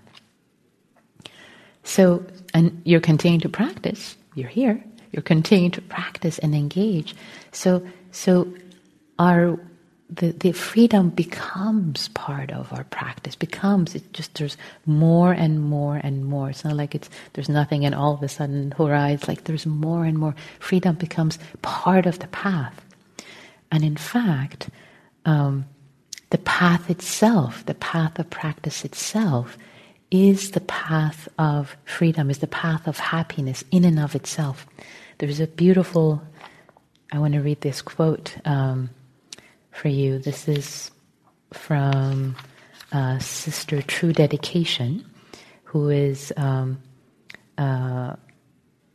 So, 1.84 2.26
and 2.54 2.82
you're 2.86 3.02
continuing 3.02 3.42
to 3.42 3.50
practice. 3.50 4.16
You're 4.36 4.50
here. 4.50 4.84
You're 5.14 5.22
continuing 5.22 5.72
to 5.72 5.82
practice 5.82 6.40
and 6.40 6.54
engage. 6.54 7.16
So, 7.52 7.88
so 8.12 8.54
our 9.18 9.58
the, 10.10 10.32
the 10.32 10.52
freedom 10.52 11.10
becomes 11.10 12.10
part 12.10 12.52
of 12.52 12.72
our 12.72 12.84
practice, 12.86 13.36
becomes, 13.36 13.96
it 13.96 14.14
just, 14.14 14.36
there's 14.36 14.58
more 14.86 15.32
and 15.32 15.62
more 15.62 15.96
and 15.96 16.26
more. 16.26 16.50
It's 16.50 16.64
not 16.64 16.76
like 16.76 16.94
it's, 16.94 17.10
there's 17.34 17.50
nothing 17.50 17.86
and 17.86 17.96
all 17.96 18.14
of 18.14 18.22
a 18.22 18.28
sudden, 18.28 18.72
hurrah, 18.78 19.08
it's 19.08 19.28
like 19.28 19.46
there's 19.46 19.66
more 19.66 20.06
and 20.06 20.18
more. 20.18 20.36
Freedom 20.60 20.96
becomes 20.96 21.40
part 21.62 22.06
of 22.06 22.20
the 22.20 22.28
path. 22.28 22.80
And 23.72 23.84
in 23.84 23.98
fact, 23.98 24.70
um, 25.26 25.66
the 26.30 26.38
path 26.40 26.90
itself, 26.90 27.66
the 27.66 27.76
path 27.76 28.20
of 28.20 28.30
practice 28.30 28.86
itself, 28.86 29.58
is 30.12 30.52
the 30.52 30.62
path 30.62 31.28
of 31.40 31.76
freedom, 31.86 32.30
is 32.30 32.38
the 32.38 32.48
path 32.48 32.88
of 32.88 33.00
happiness 33.00 33.64
in 33.72 33.84
and 33.84 34.00
of 34.00 34.16
itself. 34.16 34.68
There's 35.18 35.40
a 35.40 35.48
beautiful, 35.48 36.22
I 37.12 37.20
want 37.20 37.34
to 37.34 37.42
read 37.42 37.62
this 37.62 37.82
quote. 37.82 38.36
Um, 38.46 38.90
for 39.74 39.90
you. 39.90 40.20
This 40.20 40.48
is 40.48 40.92
from 41.52 42.36
uh, 42.92 43.20
Sister 43.20 43.82
True 43.82 44.14
Dedication, 44.14 45.04
who 45.64 45.90
is 45.90 46.32
um, 46.38 46.80
uh, 47.58 48.16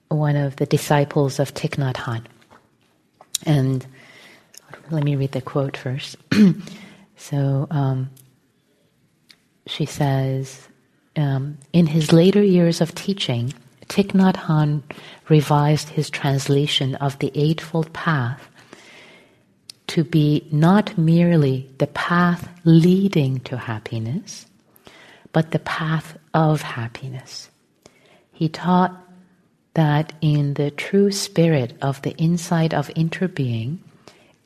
one 0.08 0.36
of 0.36 0.56
the 0.56 0.66
disciples 0.66 1.38
of 1.38 1.52
Thich 1.52 1.76
Nhat 1.76 1.94
Hanh. 1.94 2.24
And 3.44 3.86
let 4.90 5.04
me 5.04 5.16
read 5.16 5.32
the 5.32 5.42
quote 5.42 5.76
first. 5.76 6.16
so 7.16 7.66
um, 7.70 8.10
she 9.66 9.84
says, 9.84 10.68
um, 11.16 11.58
in 11.72 11.86
his 11.86 12.12
later 12.12 12.42
years 12.42 12.80
of 12.80 12.94
teaching, 12.94 13.52
Thich 13.88 14.12
Nhat 14.12 14.34
Hanh 14.34 14.82
revised 15.28 15.88
his 15.90 16.10
translation 16.10 16.94
of 16.96 17.18
the 17.18 17.32
Eightfold 17.34 17.92
Path 17.92 18.48
to 19.88 20.04
be 20.04 20.46
not 20.52 20.96
merely 20.98 21.68
the 21.78 21.86
path 21.86 22.48
leading 22.64 23.40
to 23.40 23.56
happiness, 23.56 24.46
but 25.32 25.50
the 25.50 25.58
path 25.58 26.18
of 26.34 26.60
happiness. 26.62 27.50
He 28.32 28.48
taught 28.48 28.94
that 29.74 30.12
in 30.20 30.54
the 30.54 30.70
true 30.70 31.10
spirit 31.10 31.76
of 31.80 32.02
the 32.02 32.16
insight 32.16 32.74
of 32.74 32.88
interbeing, 32.88 33.78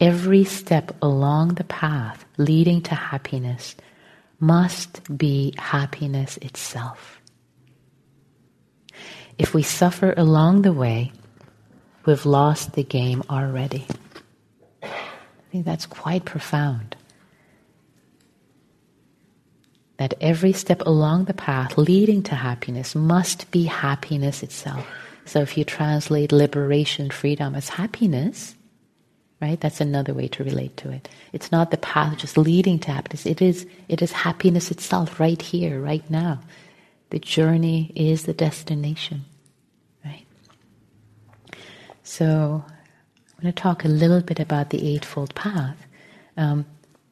every 0.00 0.44
step 0.44 0.94
along 1.02 1.54
the 1.54 1.64
path 1.64 2.24
leading 2.36 2.82
to 2.82 2.94
happiness 2.94 3.74
must 4.38 5.00
be 5.16 5.54
happiness 5.58 6.36
itself. 6.38 7.21
If 9.38 9.54
we 9.54 9.62
suffer 9.62 10.14
along 10.16 10.62
the 10.62 10.72
way, 10.72 11.12
we've 12.04 12.26
lost 12.26 12.72
the 12.72 12.84
game 12.84 13.22
already. 13.30 13.86
I 14.82 14.88
think 15.50 15.64
that's 15.64 15.86
quite 15.86 16.24
profound. 16.24 16.96
That 19.98 20.14
every 20.20 20.52
step 20.52 20.82
along 20.86 21.26
the 21.26 21.34
path 21.34 21.78
leading 21.78 22.22
to 22.24 22.34
happiness 22.34 22.94
must 22.94 23.50
be 23.50 23.64
happiness 23.64 24.42
itself. 24.42 24.86
So 25.24 25.40
if 25.40 25.56
you 25.56 25.64
translate 25.64 26.32
liberation, 26.32 27.10
freedom 27.10 27.54
as 27.54 27.68
happiness, 27.68 28.56
right, 29.40 29.60
that's 29.60 29.80
another 29.80 30.14
way 30.14 30.28
to 30.28 30.44
relate 30.44 30.76
to 30.78 30.90
it. 30.90 31.08
It's 31.32 31.52
not 31.52 31.70
the 31.70 31.76
path 31.76 32.18
just 32.18 32.36
leading 32.36 32.78
to 32.80 32.90
happiness. 32.90 33.26
It 33.26 33.40
is, 33.40 33.66
it 33.88 34.02
is 34.02 34.12
happiness 34.12 34.70
itself 34.70 35.20
right 35.20 35.40
here, 35.40 35.80
right 35.80 36.08
now. 36.10 36.40
The 37.12 37.18
journey 37.18 37.92
is 37.94 38.22
the 38.22 38.32
destination. 38.32 39.26
Right? 40.02 40.24
So 42.02 42.64
I'm 42.66 43.42
going 43.42 43.52
to 43.52 43.62
talk 43.62 43.84
a 43.84 43.88
little 43.88 44.22
bit 44.22 44.40
about 44.40 44.70
the 44.70 44.94
Eightfold 44.94 45.34
Path. 45.34 45.76
Um, 46.38 46.64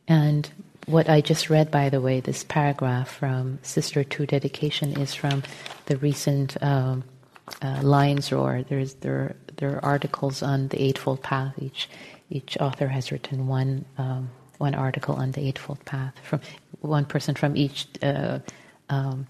and 0.08 0.50
what 0.86 1.10
I 1.10 1.20
just 1.20 1.50
read, 1.50 1.70
by 1.70 1.90
the 1.90 2.00
way, 2.00 2.20
this 2.20 2.44
paragraph 2.44 3.10
from 3.10 3.58
Sister 3.60 4.02
True 4.02 4.24
Dedication 4.24 4.98
is 4.98 5.14
from 5.14 5.42
the 5.84 5.98
recent 5.98 6.56
um, 6.62 7.04
uh, 7.60 7.80
Lion's 7.82 8.32
Roar. 8.32 8.64
There's, 8.66 8.94
there, 8.94 9.36
there 9.58 9.76
are 9.76 9.84
articles 9.84 10.42
on 10.42 10.68
the 10.68 10.80
Eightfold 10.80 11.22
Path. 11.22 11.52
Each, 11.58 11.90
each 12.30 12.56
author 12.56 12.88
has 12.88 13.12
written 13.12 13.46
one, 13.46 13.84
um, 13.98 14.30
one 14.56 14.74
article 14.74 15.16
on 15.16 15.32
the 15.32 15.42
Eightfold 15.42 15.84
Path. 15.84 16.14
From 16.22 16.40
one 16.80 17.04
person 17.04 17.34
from 17.34 17.54
each 17.54 17.86
uh, 18.02 18.38
um, 18.88 19.26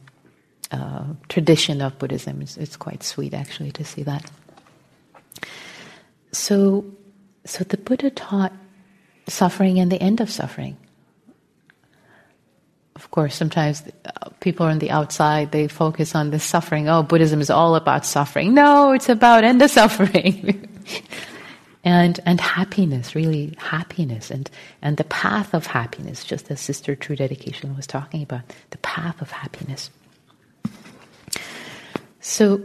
uh, 0.73 1.05
tradition 1.29 1.83
of 1.83 1.99
Buddhism. 1.99 2.43
It's, 2.43 2.57
it's 2.57 2.77
quite 2.77 3.03
sweet, 3.03 3.35
actually, 3.35 3.73
to 3.73 3.85
see 3.85 4.03
that. 4.05 4.31
So, 6.33 6.85
so 7.45 7.65
the 7.65 7.77
Buddha 7.77 8.11
taught 8.11 8.53
suffering 9.27 9.79
and 9.79 9.91
the 9.91 10.01
end 10.01 10.21
of 10.21 10.31
suffering. 10.31 10.77
Of 12.97 13.11
course, 13.11 13.35
sometimes 13.35 13.83
uh, 14.05 14.29
people 14.41 14.67
on 14.67 14.79
the 14.79 14.91
outside 14.91 15.53
they 15.53 15.69
focus 15.69 16.15
on 16.15 16.31
the 16.31 16.39
suffering. 16.39 16.89
Oh, 16.89 17.03
Buddhism 17.03 17.41
is 17.41 17.51
all 17.51 17.75
about 17.75 18.05
suffering. 18.05 18.55
No, 18.55 18.93
it's 18.93 19.09
about 19.09 19.43
end 19.43 19.63
of 19.63 19.71
suffering. 19.71 20.69
and 21.85 22.21
and 22.27 22.41
happiness, 22.41 23.15
really 23.15 23.55
happiness, 23.59 24.31
and 24.31 24.51
and 24.83 24.99
the 24.99 25.05
path 25.05 25.55
of 25.55 25.67
happiness, 25.67 26.25
just 26.25 26.51
as 26.51 26.61
Sister 26.61 26.95
True 26.95 27.17
Dedication 27.17 27.75
was 27.75 27.87
talking 27.87 28.23
about, 28.23 28.43
the 28.71 28.79
path 28.79 29.23
of 29.23 29.31
happiness. 29.31 29.91
So 32.21 32.63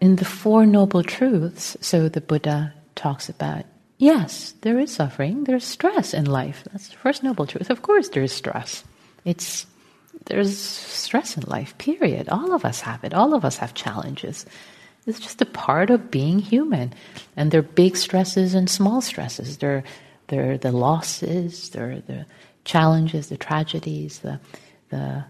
in 0.00 0.16
the 0.16 0.24
Four 0.24 0.66
Noble 0.66 1.02
Truths, 1.02 1.76
so 1.80 2.08
the 2.08 2.20
Buddha 2.20 2.72
talks 2.94 3.28
about 3.28 3.64
yes, 3.98 4.54
there 4.62 4.78
is 4.78 4.94
suffering, 4.94 5.44
there's 5.44 5.64
stress 5.64 6.14
in 6.14 6.24
life. 6.24 6.64
That's 6.70 6.88
the 6.88 6.96
first 6.96 7.22
noble 7.22 7.46
truth. 7.46 7.70
Of 7.70 7.82
course, 7.82 8.08
there 8.08 8.22
is 8.22 8.32
stress. 8.32 8.84
It's 9.24 9.66
there's 10.26 10.56
stress 10.56 11.36
in 11.36 11.44
life. 11.46 11.76
Period. 11.78 12.28
All 12.28 12.52
of 12.52 12.64
us 12.64 12.80
have 12.80 13.04
it. 13.04 13.14
All 13.14 13.34
of 13.34 13.44
us 13.44 13.58
have 13.58 13.74
challenges. 13.74 14.46
It's 15.06 15.20
just 15.20 15.40
a 15.40 15.46
part 15.46 15.90
of 15.90 16.10
being 16.10 16.38
human, 16.38 16.92
and 17.36 17.50
there 17.50 17.60
are 17.60 17.62
big 17.62 17.96
stresses 17.96 18.54
and 18.54 18.68
small 18.68 19.00
stresses. 19.00 19.56
There, 19.56 19.82
there 20.26 20.52
are 20.52 20.58
the 20.58 20.72
losses, 20.72 21.70
there 21.70 21.92
are 21.92 22.00
the 22.00 22.26
challenges, 22.64 23.28
the 23.28 23.38
tragedies, 23.38 24.18
the 24.18 24.38
the 24.90 25.24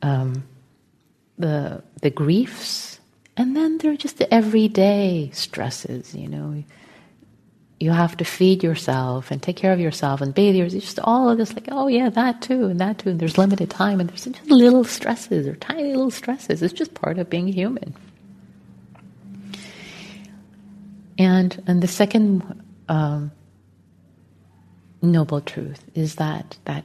um, 0.00 0.44
the 1.42 1.82
the 2.00 2.10
griefs, 2.10 3.00
and 3.36 3.54
then 3.54 3.78
there 3.78 3.92
are 3.92 3.96
just 3.96 4.18
the 4.18 4.32
everyday 4.32 5.30
stresses, 5.34 6.14
you 6.14 6.28
know. 6.28 6.64
You 7.78 7.90
have 7.90 8.16
to 8.18 8.24
feed 8.24 8.62
yourself 8.62 9.32
and 9.32 9.42
take 9.42 9.56
care 9.56 9.72
of 9.72 9.80
yourself 9.80 10.20
and 10.20 10.32
bathe 10.32 10.54
yourself. 10.54 10.82
Just 10.84 11.00
all 11.00 11.28
of 11.28 11.36
this, 11.38 11.52
like, 11.52 11.66
oh 11.72 11.88
yeah, 11.88 12.10
that 12.10 12.40
too, 12.40 12.66
and 12.66 12.78
that 12.78 12.98
too. 12.98 13.10
And 13.10 13.18
there's 13.18 13.36
limited 13.36 13.70
time, 13.70 14.00
and 14.00 14.08
there's 14.08 14.24
just 14.24 14.50
little 14.50 14.84
stresses 14.84 15.48
or 15.48 15.56
tiny 15.56 15.90
little 15.90 16.12
stresses. 16.12 16.62
It's 16.62 16.72
just 16.72 16.94
part 16.94 17.18
of 17.18 17.28
being 17.28 17.48
human. 17.48 17.94
And 21.18 21.62
and 21.66 21.82
the 21.82 21.88
second 21.88 22.62
um, 22.88 23.32
noble 25.02 25.40
truth 25.40 25.84
is 25.94 26.14
that 26.16 26.56
that 26.64 26.84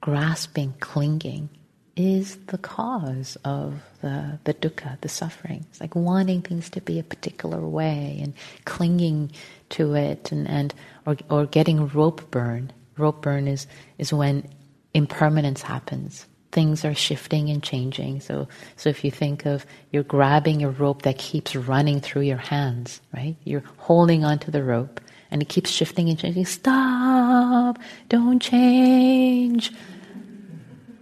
grasping, 0.00 0.74
clinging 0.80 1.48
is 1.96 2.36
the 2.46 2.58
cause 2.58 3.36
of 3.44 3.80
the, 4.00 4.38
the 4.44 4.54
dukkha, 4.54 5.00
the 5.00 5.08
suffering. 5.08 5.64
It's 5.70 5.80
like 5.80 5.94
wanting 5.94 6.42
things 6.42 6.70
to 6.70 6.80
be 6.80 6.98
a 6.98 7.04
particular 7.04 7.60
way 7.60 8.18
and 8.22 8.34
clinging 8.64 9.30
to 9.70 9.94
it 9.94 10.32
and, 10.32 10.48
and 10.48 10.74
or, 11.06 11.16
or 11.30 11.46
getting 11.46 11.86
rope 11.88 12.30
burn. 12.30 12.72
Rope 12.96 13.22
burn 13.22 13.46
is, 13.46 13.66
is 13.98 14.12
when 14.12 14.48
impermanence 14.92 15.62
happens. 15.62 16.26
Things 16.52 16.84
are 16.84 16.94
shifting 16.94 17.48
and 17.50 17.62
changing. 17.62 18.20
So, 18.20 18.48
so 18.76 18.88
if 18.88 19.04
you 19.04 19.10
think 19.10 19.46
of 19.46 19.66
you're 19.90 20.04
grabbing 20.04 20.62
a 20.62 20.70
rope 20.70 21.02
that 21.02 21.18
keeps 21.18 21.56
running 21.56 22.00
through 22.00 22.22
your 22.22 22.38
hands, 22.38 23.00
right? 23.12 23.36
You're 23.44 23.64
holding 23.78 24.24
onto 24.24 24.50
the 24.50 24.62
rope 24.62 25.00
and 25.30 25.42
it 25.42 25.48
keeps 25.48 25.70
shifting 25.70 26.08
and 26.08 26.18
changing. 26.18 26.46
Stop! 26.46 27.78
Don't 28.08 28.40
change! 28.40 29.72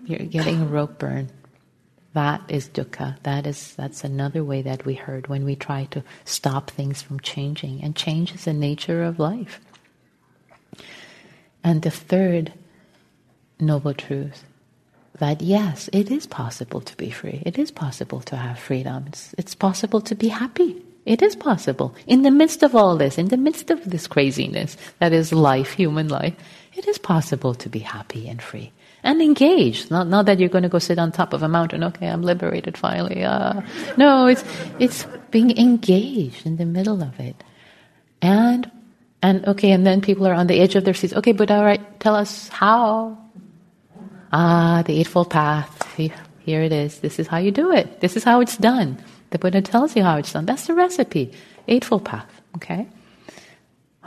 You're 0.04 0.20
getting 0.20 0.60
a 0.60 0.66
rope 0.66 0.98
burn. 0.98 1.30
That 2.14 2.42
is 2.48 2.68
dukkha. 2.68 3.16
That 3.22 3.46
is 3.46 3.74
that's 3.74 4.04
another 4.04 4.44
way 4.44 4.62
that 4.62 4.84
we 4.84 4.94
heard 4.94 5.28
when 5.28 5.44
we 5.44 5.56
try 5.56 5.84
to 5.92 6.02
stop 6.24 6.70
things 6.70 7.00
from 7.00 7.20
changing. 7.20 7.82
And 7.82 7.96
change 7.96 8.34
is 8.34 8.44
the 8.44 8.52
nature 8.52 9.02
of 9.02 9.18
life. 9.18 9.60
And 11.64 11.82
the 11.82 11.90
third 11.90 12.52
noble 13.60 13.94
truth 13.94 14.44
that 15.18 15.40
yes, 15.40 15.88
it 15.92 16.10
is 16.10 16.26
possible 16.26 16.80
to 16.80 16.96
be 16.96 17.10
free. 17.10 17.42
It 17.46 17.58
is 17.58 17.70
possible 17.70 18.20
to 18.22 18.36
have 18.36 18.58
freedom. 18.58 19.04
It's, 19.08 19.34
it's 19.38 19.54
possible 19.54 20.00
to 20.00 20.14
be 20.14 20.28
happy. 20.28 20.82
It 21.04 21.22
is 21.22 21.36
possible. 21.36 21.94
In 22.06 22.22
the 22.22 22.30
midst 22.30 22.62
of 22.62 22.74
all 22.74 22.96
this, 22.96 23.18
in 23.18 23.28
the 23.28 23.36
midst 23.36 23.70
of 23.70 23.88
this 23.88 24.06
craziness 24.06 24.76
that 24.98 25.12
is 25.12 25.32
life, 25.32 25.72
human 25.72 26.08
life, 26.08 26.34
it 26.74 26.88
is 26.88 26.98
possible 26.98 27.54
to 27.54 27.68
be 27.68 27.80
happy 27.80 28.28
and 28.28 28.40
free 28.40 28.72
and 29.02 29.20
engaged. 29.20 29.90
Not, 29.90 30.06
not 30.08 30.26
that 30.26 30.38
you're 30.38 30.48
going 30.48 30.62
to 30.62 30.68
go 30.68 30.78
sit 30.78 30.98
on 30.98 31.12
top 31.12 31.32
of 31.32 31.42
a 31.42 31.48
mountain. 31.48 31.82
Okay, 31.84 32.06
I'm 32.06 32.22
liberated 32.22 32.76
finally. 32.76 33.24
Uh, 33.24 33.62
no, 33.96 34.26
it's 34.26 34.44
it's 34.78 35.06
being 35.30 35.56
engaged 35.58 36.46
in 36.46 36.56
the 36.56 36.66
middle 36.66 37.02
of 37.02 37.18
it, 37.18 37.42
and 38.20 38.70
and 39.22 39.46
okay, 39.46 39.70
and 39.72 39.86
then 39.86 40.00
people 40.00 40.26
are 40.26 40.34
on 40.34 40.46
the 40.46 40.60
edge 40.60 40.76
of 40.76 40.84
their 40.84 40.94
seats. 40.94 41.14
Okay, 41.14 41.32
but 41.32 41.50
all 41.50 41.64
right, 41.64 42.00
tell 42.00 42.14
us 42.14 42.48
how. 42.48 43.18
Ah, 44.34 44.82
the 44.86 44.98
eightfold 44.98 45.28
path. 45.28 45.94
Here 45.96 46.62
it 46.62 46.72
is. 46.72 47.00
This 47.00 47.18
is 47.18 47.26
how 47.26 47.36
you 47.36 47.50
do 47.50 47.70
it. 47.72 48.00
This 48.00 48.16
is 48.16 48.24
how 48.24 48.40
it's 48.40 48.56
done. 48.56 48.96
The 49.30 49.38
Buddha 49.38 49.60
tells 49.62 49.94
you 49.94 50.02
how 50.02 50.16
it's 50.16 50.32
done. 50.32 50.46
That's 50.46 50.66
the 50.66 50.74
recipe. 50.74 51.32
Eightfold 51.68 52.04
path. 52.04 52.40
Okay. 52.56 52.88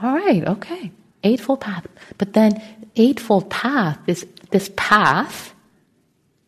All 0.01 0.13
right. 0.13 0.45
Okay. 0.47 0.91
Eightfold 1.25 1.59
path. 1.59 1.85
But 2.17 2.33
then 2.33 2.61
eightfold 2.95 3.49
path 3.49 3.97
is 4.07 4.25
this 4.51 4.69
path, 4.77 5.53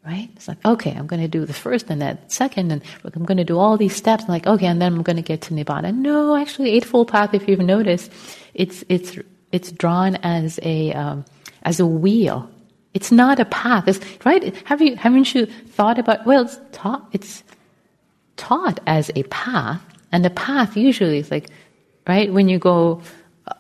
right? 0.06 0.30
It's 0.36 0.48
like, 0.48 0.64
okay, 0.64 0.92
I'm 0.92 1.08
going 1.08 1.22
to 1.22 1.28
do 1.28 1.46
the 1.46 1.54
first 1.54 1.90
and 1.90 2.02
that 2.02 2.32
second, 2.32 2.72
and 2.72 2.82
I'm 3.04 3.26
going 3.26 3.38
to 3.38 3.44
do 3.44 3.58
all 3.58 3.76
these 3.76 3.96
steps. 3.96 4.24
And 4.24 4.30
like, 4.30 4.48
okay, 4.48 4.68
and 4.68 4.82
then 4.82 4.94
I'm 4.94 5.04
going 5.04 5.18
to 5.18 5.22
get 5.24 5.42
to 5.44 5.54
nibbana. 5.54 5.94
No, 5.94 6.36
actually, 6.36 6.72
eightfold 6.72 7.10
path. 7.10 7.34
If 7.34 7.50
you've 7.50 7.60
noticed, 7.60 8.12
it's 8.54 8.84
it's 8.88 9.18
it's 9.52 9.72
drawn 9.72 10.16
as 10.18 10.60
a 10.62 10.94
um, 10.94 11.26
as 11.64 11.80
a 11.80 11.86
wheel. 11.86 12.50
It's 12.94 13.12
not 13.12 13.40
a 13.40 13.46
path. 13.46 13.88
It's, 13.88 14.00
right? 14.26 14.56
Have 14.66 14.82
you 14.82 14.96
haven't 14.96 15.34
you 15.34 15.48
thought 15.48 16.00
about? 16.00 16.26
Well, 16.26 16.44
it's 16.46 16.60
taught. 16.72 17.08
It's 17.12 17.44
taught 18.38 18.80
as 18.86 19.12
a 19.16 19.24
path, 19.24 19.82
and 20.12 20.24
the 20.24 20.30
path 20.30 20.78
usually 20.78 21.18
is 21.18 21.32
like, 21.32 21.50
right? 22.08 22.32
When 22.32 22.48
you 22.48 22.60
go 22.60 23.02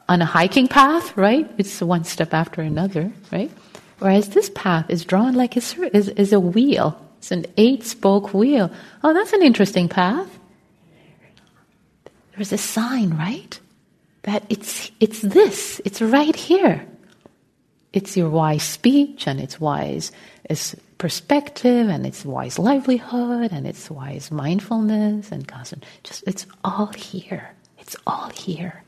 on 0.10 0.22
a 0.22 0.26
hiking 0.26 0.68
path, 0.68 1.16
right? 1.18 1.50
It's 1.58 1.82
one 1.82 2.04
step 2.04 2.34
after 2.34 2.62
another, 2.62 3.12
right? 3.32 3.52
Whereas 4.00 4.30
this 4.30 4.50
path 4.54 4.90
is 4.90 5.06
drawn 5.06 5.34
like 5.34 5.56
a, 5.56 5.60
is, 5.96 6.10
is 6.10 6.34
a 6.34 6.40
wheel. 6.40 7.00
It's 7.18 7.32
an 7.32 7.46
eight 7.58 7.84
spoke 7.84 8.34
wheel. 8.34 8.72
Oh, 9.04 9.14
that's 9.14 9.34
an 9.34 9.42
interesting 9.42 9.90
path. 9.90 10.28
There's 12.36 12.54
a 12.54 12.58
sign, 12.58 13.18
right? 13.18 13.60
That 14.24 14.44
it's, 14.50 14.92
it's 15.00 15.22
this, 15.22 15.82
it's 15.84 16.02
right 16.02 16.36
here. 16.36 16.86
It's 17.94 18.16
your 18.16 18.30
wise 18.30 18.64
speech 18.64 19.26
and 19.28 19.40
it's 19.40 19.60
wise 19.60 20.12
it's 20.50 20.76
perspective 20.98 21.90
and 21.90 22.06
it's 22.06 22.26
wise 22.26 22.58
livelihood 22.58 23.52
and 23.52 23.68
it's 23.68 23.90
wise 23.92 24.32
mindfulness 24.32 25.32
and 25.32 25.48
constant. 25.48 25.84
Just, 26.04 26.24
it's 26.26 26.46
all 26.64 26.88
here. 26.88 27.52
It's 27.80 27.96
all 28.06 28.30
here. 28.30 28.84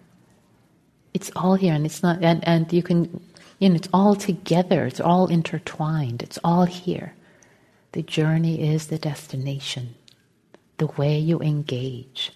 It's 1.14 1.32
all 1.36 1.55
here 1.55 1.74
and 1.74 1.86
it's 1.86 2.03
not, 2.03 2.24
and, 2.24 2.47
and 2.47 2.72
you 2.74 2.84
can 2.84 3.22
you 3.60 3.70
know, 3.70 3.76
it's 3.76 3.89
all 3.93 4.16
together, 4.16 4.86
it's 4.86 5.01
all 5.01 5.28
intertwined, 5.28 6.24
it's 6.24 6.39
all 6.43 6.66
here. 6.66 7.14
The 7.93 8.03
journey 8.03 8.74
is 8.74 8.88
the 8.88 8.97
destination. 8.99 9.95
the 10.80 10.88
way 10.88 11.20
you 11.20 11.39
engage 11.41 12.32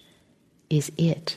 is 0.70 0.92
it. 0.96 1.36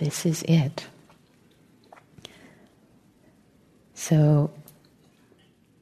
This 0.00 0.26
is 0.26 0.42
it. 0.44 0.86
So, 3.94 4.50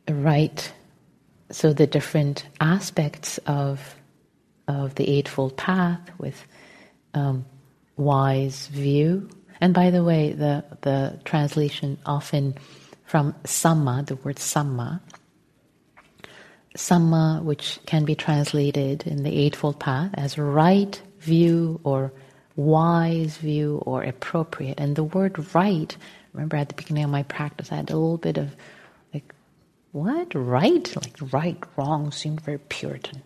right, 0.08 0.72
so 1.50 1.72
the 1.72 1.86
different 1.86 2.46
aspects 2.60 3.38
of, 3.46 3.96
of 4.68 4.94
the 4.96 5.08
Eightfold 5.08 5.56
Path 5.56 6.10
with 6.18 6.44
um, 7.14 7.44
wise 7.96 8.66
view. 8.68 9.28
And 9.60 9.74
by 9.74 9.90
the 9.90 10.02
way, 10.02 10.32
the, 10.32 10.64
the 10.80 11.20
translation 11.24 11.98
often 12.04 12.54
from 13.04 13.34
samma, 13.44 14.06
the 14.06 14.16
word 14.16 14.36
samma, 14.36 15.00
samma, 16.76 17.42
which 17.42 17.78
can 17.86 18.04
be 18.04 18.14
translated 18.14 19.06
in 19.06 19.22
the 19.22 19.36
Eightfold 19.36 19.78
Path 19.78 20.10
as 20.14 20.38
right 20.38 21.00
view 21.20 21.80
or 21.84 22.12
wise 22.56 23.36
view 23.36 23.82
or 23.86 24.02
appropriate. 24.02 24.80
And 24.80 24.96
the 24.96 25.04
word 25.04 25.54
right, 25.54 25.96
remember 26.32 26.56
at 26.56 26.68
the 26.68 26.74
beginning 26.74 27.04
of 27.04 27.10
my 27.10 27.22
practice, 27.24 27.70
I 27.70 27.76
had 27.76 27.90
a 27.90 27.96
little 27.96 28.18
bit 28.18 28.38
of 28.38 28.56
like, 29.14 29.34
what? 29.92 30.34
Right? 30.34 30.94
Like 30.96 31.32
right, 31.32 31.62
wrong 31.76 32.10
seemed 32.10 32.40
very 32.40 32.58
Puritan. 32.58 33.22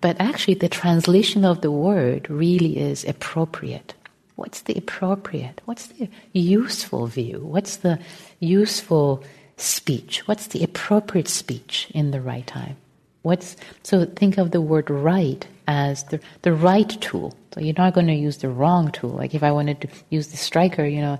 But 0.00 0.20
actually, 0.20 0.54
the 0.54 0.68
translation 0.68 1.44
of 1.44 1.60
the 1.60 1.70
word 1.70 2.28
really 2.30 2.78
is 2.78 3.04
appropriate. 3.04 3.94
What's 4.36 4.62
the 4.62 4.74
appropriate? 4.74 5.60
What's 5.64 5.88
the 5.88 6.08
useful 6.32 7.06
view? 7.06 7.40
What's 7.40 7.76
the 7.76 7.98
useful 8.38 9.24
speech? 9.56 10.26
What's 10.28 10.48
the 10.48 10.62
appropriate 10.62 11.28
speech 11.28 11.90
in 11.94 12.10
the 12.10 12.20
right 12.20 12.46
time? 12.46 12.76
What's 13.22 13.56
so 13.82 14.04
think 14.04 14.38
of 14.38 14.52
the 14.52 14.60
word 14.60 14.88
right 14.88 15.46
as 15.66 16.04
the 16.04 16.20
the 16.42 16.52
right 16.52 16.88
tool. 17.00 17.34
So 17.52 17.60
you're 17.60 17.74
not 17.76 17.94
going 17.94 18.06
to 18.06 18.14
use 18.14 18.38
the 18.38 18.50
wrong 18.50 18.92
tool. 18.92 19.10
Like 19.10 19.34
if 19.34 19.42
I 19.42 19.50
wanted 19.50 19.80
to 19.80 19.88
use 20.10 20.28
the 20.28 20.36
striker, 20.36 20.84
you 20.84 21.00
know, 21.00 21.18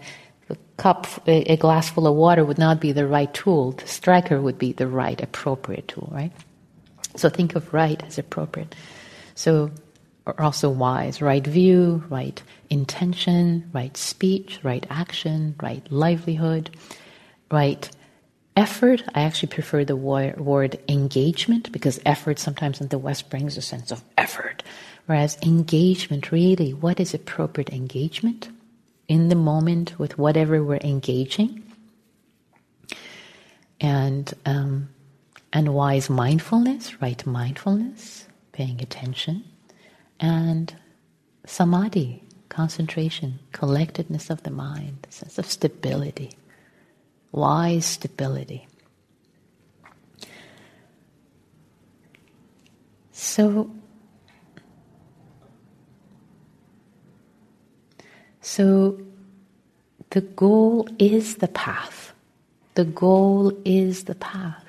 a 0.51 0.57
cup, 0.77 1.07
a, 1.27 1.57
glass 1.57 1.91
full 1.91 2.07
of 2.07 2.15
water 2.15 2.45
would 2.45 2.59
not 2.59 2.81
be 2.81 2.93
the 2.93 3.07
right 3.07 3.33
tool. 3.33 3.73
The 3.73 3.89
striker 3.89 4.41
would 4.41 4.59
be 4.59 4.73
the 4.73 4.87
right, 4.87 5.21
appropriate 5.21 5.89
tool, 5.89 6.09
right? 6.13 6.31
So 7.17 7.29
think 7.29 7.57
of 7.57 7.73
right 7.73 8.01
as 8.05 8.19
appropriate. 8.19 8.75
So 9.35 9.71
or 10.27 10.41
also 10.41 10.69
wise, 10.69 11.23
right 11.23 11.47
view, 11.47 12.05
right 12.11 12.43
intention, 12.69 13.71
right 13.73 13.97
speech, 13.97 14.59
right 14.63 14.85
action, 14.91 15.55
right 15.63 15.87
livelihood, 15.91 16.71
right 17.51 17.89
effort, 18.57 19.05
I 19.15 19.23
actually 19.23 19.51
prefer 19.51 19.85
the 19.85 19.97
word 19.97 20.79
engagement 20.89 21.71
because 21.71 22.01
effort 22.07 22.39
sometimes 22.39 22.81
in 22.81 22.89
the 22.89 22.99
West 22.99 23.31
brings 23.31 23.57
a 23.57 23.63
sense 23.63 23.91
of 23.93 24.03
effort. 24.17 24.63
Whereas 25.05 25.39
engagement, 25.43 26.33
really, 26.33 26.73
what 26.73 26.99
is 26.99 27.15
appropriate 27.15 27.71
engagement 27.71 28.49
in 29.07 29.29
the 29.29 29.37
moment 29.37 29.99
with 29.99 30.19
whatever 30.19 30.65
we're 30.65 30.79
engaging? 30.79 31.63
And, 33.81 34.33
um, 34.47 34.89
and 35.53 35.75
wise 35.75 36.11
mindfulness, 36.11 37.01
right 37.01 37.25
mindfulness, 37.27 38.27
paying 38.53 38.81
attention, 38.81 39.45
and 40.21 40.75
samadhi, 41.47 42.23
concentration, 42.49 43.39
collectedness 43.53 44.31
of 44.31 44.43
the 44.43 44.51
mind, 44.51 45.07
sense 45.11 45.39
of 45.39 45.47
stability 45.47 46.37
wise 47.37 47.85
stability. 47.85 48.67
So, 53.13 53.71
so 58.41 58.99
the 60.11 60.23
goal 60.23 60.89
is 60.99 61.37
the 61.37 61.49
path. 61.49 62.15
The 62.75 62.85
goal 62.85 63.53
is 63.65 64.05
the 64.05 64.15
path. 64.15 64.65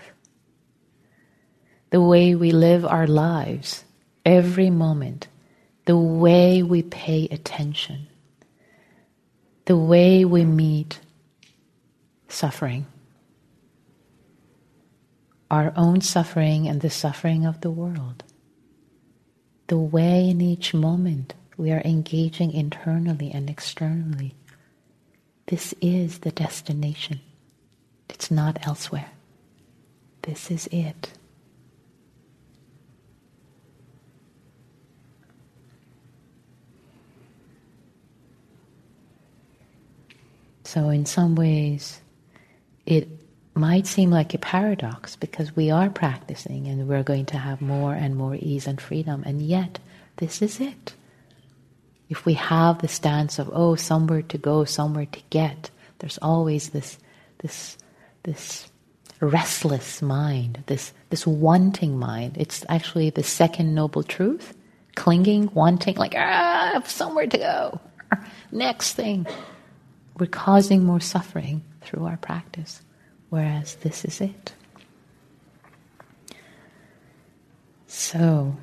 The 1.89 2.01
way 2.01 2.35
we 2.35 2.51
live 2.51 2.85
our 2.85 3.07
lives, 3.07 3.85
every 4.25 4.69
moment, 4.69 5.27
the 5.87 5.97
way 5.97 6.61
we 6.61 6.83
pay 6.83 7.29
attention, 7.31 8.07
the 9.65 9.77
way 9.77 10.25
we 10.25 10.43
meet 10.43 10.99
suffering. 12.27 12.85
Our 15.49 15.71
own 15.77 16.01
suffering 16.01 16.67
and 16.67 16.81
the 16.81 16.89
suffering 16.89 17.45
of 17.45 17.61
the 17.61 17.71
world. 17.71 18.25
The 19.67 19.77
way 19.77 20.29
in 20.29 20.41
each 20.41 20.73
moment 20.73 21.35
we 21.55 21.71
are 21.71 21.81
engaging 21.85 22.51
internally 22.51 23.31
and 23.31 23.49
externally. 23.49 24.35
This 25.45 25.73
is 25.81 26.19
the 26.19 26.31
destination. 26.31 27.21
It's 28.09 28.29
not 28.29 28.67
elsewhere. 28.67 29.11
This 30.23 30.51
is 30.51 30.67
it. 30.69 31.16
So, 40.67 40.89
in 40.89 41.05
some 41.05 41.35
ways, 41.35 42.01
it 42.85 43.07
might 43.53 43.87
seem 43.87 44.11
like 44.11 44.33
a 44.33 44.37
paradox 44.37 45.15
because 45.15 45.55
we 45.55 45.71
are 45.71 45.89
practicing 45.89 46.67
and 46.67 46.89
we're 46.89 47.03
going 47.03 47.25
to 47.27 47.37
have 47.37 47.61
more 47.61 47.93
and 47.93 48.17
more 48.17 48.35
ease 48.35 48.67
and 48.67 48.79
freedom, 48.81 49.23
and 49.25 49.41
yet 49.41 49.79
this 50.17 50.41
is 50.41 50.59
it. 50.59 50.93
If 52.09 52.25
we 52.25 52.33
have 52.33 52.79
the 52.79 52.89
stance 52.89 53.39
of 53.39 53.49
oh, 53.53 53.75
somewhere 53.75 54.23
to 54.23 54.37
go, 54.37 54.65
somewhere 54.65 55.05
to 55.05 55.21
get, 55.29 55.69
there's 55.99 56.19
always 56.21 56.71
this, 56.71 56.97
this, 57.37 57.77
this 58.23 58.69
restless 59.21 60.01
mind, 60.01 60.65
this 60.65 60.91
this 61.09 61.25
wanting 61.25 61.97
mind. 61.97 62.35
It's 62.37 62.65
actually 62.67 63.09
the 63.09 63.23
second 63.23 63.73
noble 63.73 64.03
truth: 64.03 64.53
clinging, 64.95 65.49
wanting, 65.53 65.95
like 65.95 66.13
ah, 66.17 66.83
somewhere 66.85 67.27
to 67.27 67.37
go. 67.37 67.79
Next 68.51 68.95
thing, 68.95 69.25
we're 70.19 70.27
causing 70.27 70.83
more 70.83 70.99
suffering 70.99 71.63
through 71.81 72.05
our 72.05 72.17
practice, 72.17 72.81
whereas 73.29 73.75
this 73.75 74.03
is 74.03 74.21
it. 74.21 74.53
So, 77.87 78.55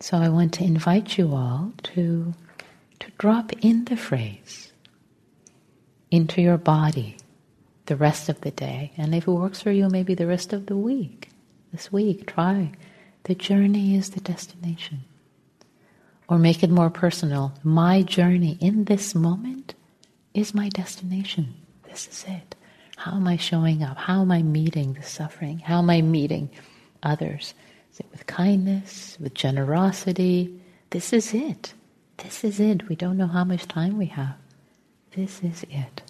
so 0.00 0.16
I 0.16 0.28
want 0.28 0.54
to 0.54 0.64
invite 0.64 1.16
you 1.18 1.34
all 1.34 1.72
to, 1.84 2.34
to 3.00 3.10
drop 3.18 3.52
in 3.60 3.84
the 3.84 3.96
phrase 3.96 4.72
into 6.10 6.42
your 6.42 6.58
body 6.58 7.16
the 7.86 7.96
rest 7.96 8.28
of 8.28 8.40
the 8.42 8.50
day. 8.50 8.92
And 8.96 9.14
if 9.14 9.26
it 9.26 9.30
works 9.30 9.62
for 9.62 9.70
you, 9.70 9.88
maybe 9.88 10.14
the 10.14 10.26
rest 10.26 10.52
of 10.52 10.66
the 10.66 10.76
week. 10.76 11.30
This 11.72 11.90
week, 11.90 12.26
try. 12.26 12.72
The 13.24 13.34
journey 13.34 13.96
is 13.96 14.10
the 14.10 14.20
destination. 14.20 15.04
Or 16.32 16.38
make 16.38 16.62
it 16.62 16.70
more 16.70 16.88
personal. 16.88 17.52
My 17.62 18.00
journey 18.00 18.56
in 18.58 18.84
this 18.84 19.14
moment 19.14 19.74
is 20.32 20.54
my 20.54 20.70
destination. 20.70 21.52
This 21.86 22.08
is 22.08 22.24
it. 22.26 22.54
How 22.96 23.16
am 23.16 23.28
I 23.28 23.36
showing 23.36 23.82
up? 23.82 23.98
How 23.98 24.22
am 24.22 24.32
I 24.32 24.40
meeting 24.42 24.94
the 24.94 25.02
suffering? 25.02 25.58
How 25.58 25.80
am 25.80 25.90
I 25.90 26.00
meeting 26.00 26.48
others? 27.02 27.52
Is 27.92 28.00
it 28.00 28.06
with 28.10 28.24
kindness, 28.26 29.18
with 29.20 29.34
generosity? 29.34 30.58
This 30.88 31.12
is 31.12 31.34
it. 31.34 31.74
This 32.16 32.44
is 32.44 32.58
it. 32.58 32.88
We 32.88 32.96
don't 32.96 33.18
know 33.18 33.26
how 33.26 33.44
much 33.44 33.68
time 33.68 33.98
we 33.98 34.06
have. 34.06 34.36
This 35.14 35.42
is 35.42 35.66
it. 35.68 36.00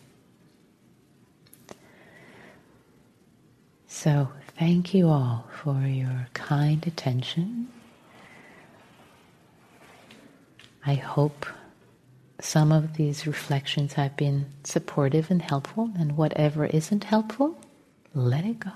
So, 3.88 4.28
thank 4.56 4.94
you 4.94 5.08
all 5.08 5.48
for 5.64 5.80
your 5.80 6.28
kind 6.32 6.86
attention. 6.86 7.66
I 10.84 10.94
hope 10.94 11.46
some 12.40 12.72
of 12.72 12.96
these 12.96 13.26
reflections 13.26 13.92
have 13.92 14.16
been 14.16 14.46
supportive 14.64 15.30
and 15.30 15.40
helpful, 15.40 15.90
and 15.96 16.16
whatever 16.16 16.66
isn't 16.66 17.04
helpful, 17.04 17.56
let 18.14 18.44
it 18.44 18.58
go. 18.60 18.72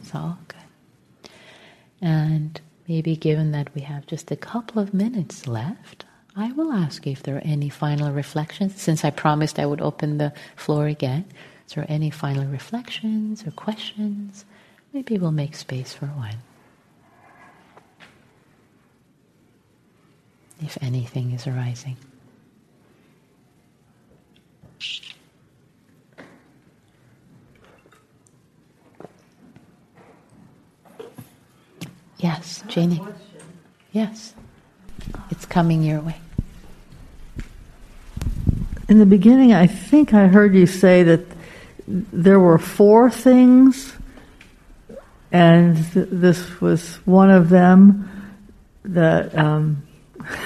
It's 0.00 0.14
all 0.14 0.38
good. 0.46 1.30
And 2.00 2.60
maybe 2.88 3.16
given 3.16 3.52
that 3.52 3.74
we 3.74 3.80
have 3.82 4.06
just 4.06 4.30
a 4.30 4.36
couple 4.36 4.80
of 4.80 4.94
minutes 4.94 5.48
left, 5.48 6.04
I 6.36 6.52
will 6.52 6.72
ask 6.72 7.06
if 7.06 7.22
there 7.22 7.36
are 7.36 7.42
any 7.44 7.68
final 7.68 8.12
reflections, 8.12 8.80
since 8.80 9.04
I 9.04 9.10
promised 9.10 9.58
I 9.58 9.66
would 9.66 9.80
open 9.80 10.18
the 10.18 10.32
floor 10.56 10.86
again. 10.86 11.24
Is 11.66 11.74
there 11.74 11.86
any 11.88 12.10
final 12.10 12.44
reflections 12.46 13.46
or 13.46 13.50
questions? 13.50 14.44
Maybe 14.92 15.18
we'll 15.18 15.32
make 15.32 15.56
space 15.56 15.92
for 15.92 16.06
one. 16.06 16.36
If 20.62 20.78
anything 20.80 21.32
is 21.32 21.46
arising. 21.48 21.96
Yes, 32.18 32.62
Janie. 32.68 33.00
Yes. 33.90 34.34
It's 35.30 35.44
coming 35.46 35.82
your 35.82 36.00
way. 36.00 36.14
In 38.88 38.98
the 39.00 39.06
beginning, 39.06 39.52
I 39.52 39.66
think 39.66 40.14
I 40.14 40.28
heard 40.28 40.54
you 40.54 40.66
say 40.66 41.02
that 41.02 41.26
there 41.88 42.38
were 42.38 42.58
four 42.58 43.10
things, 43.10 43.92
and 45.32 45.76
th- 45.92 46.08
this 46.12 46.60
was 46.60 46.96
one 47.04 47.30
of 47.30 47.48
them. 47.48 48.08
that. 48.84 49.36
um, 49.36 49.82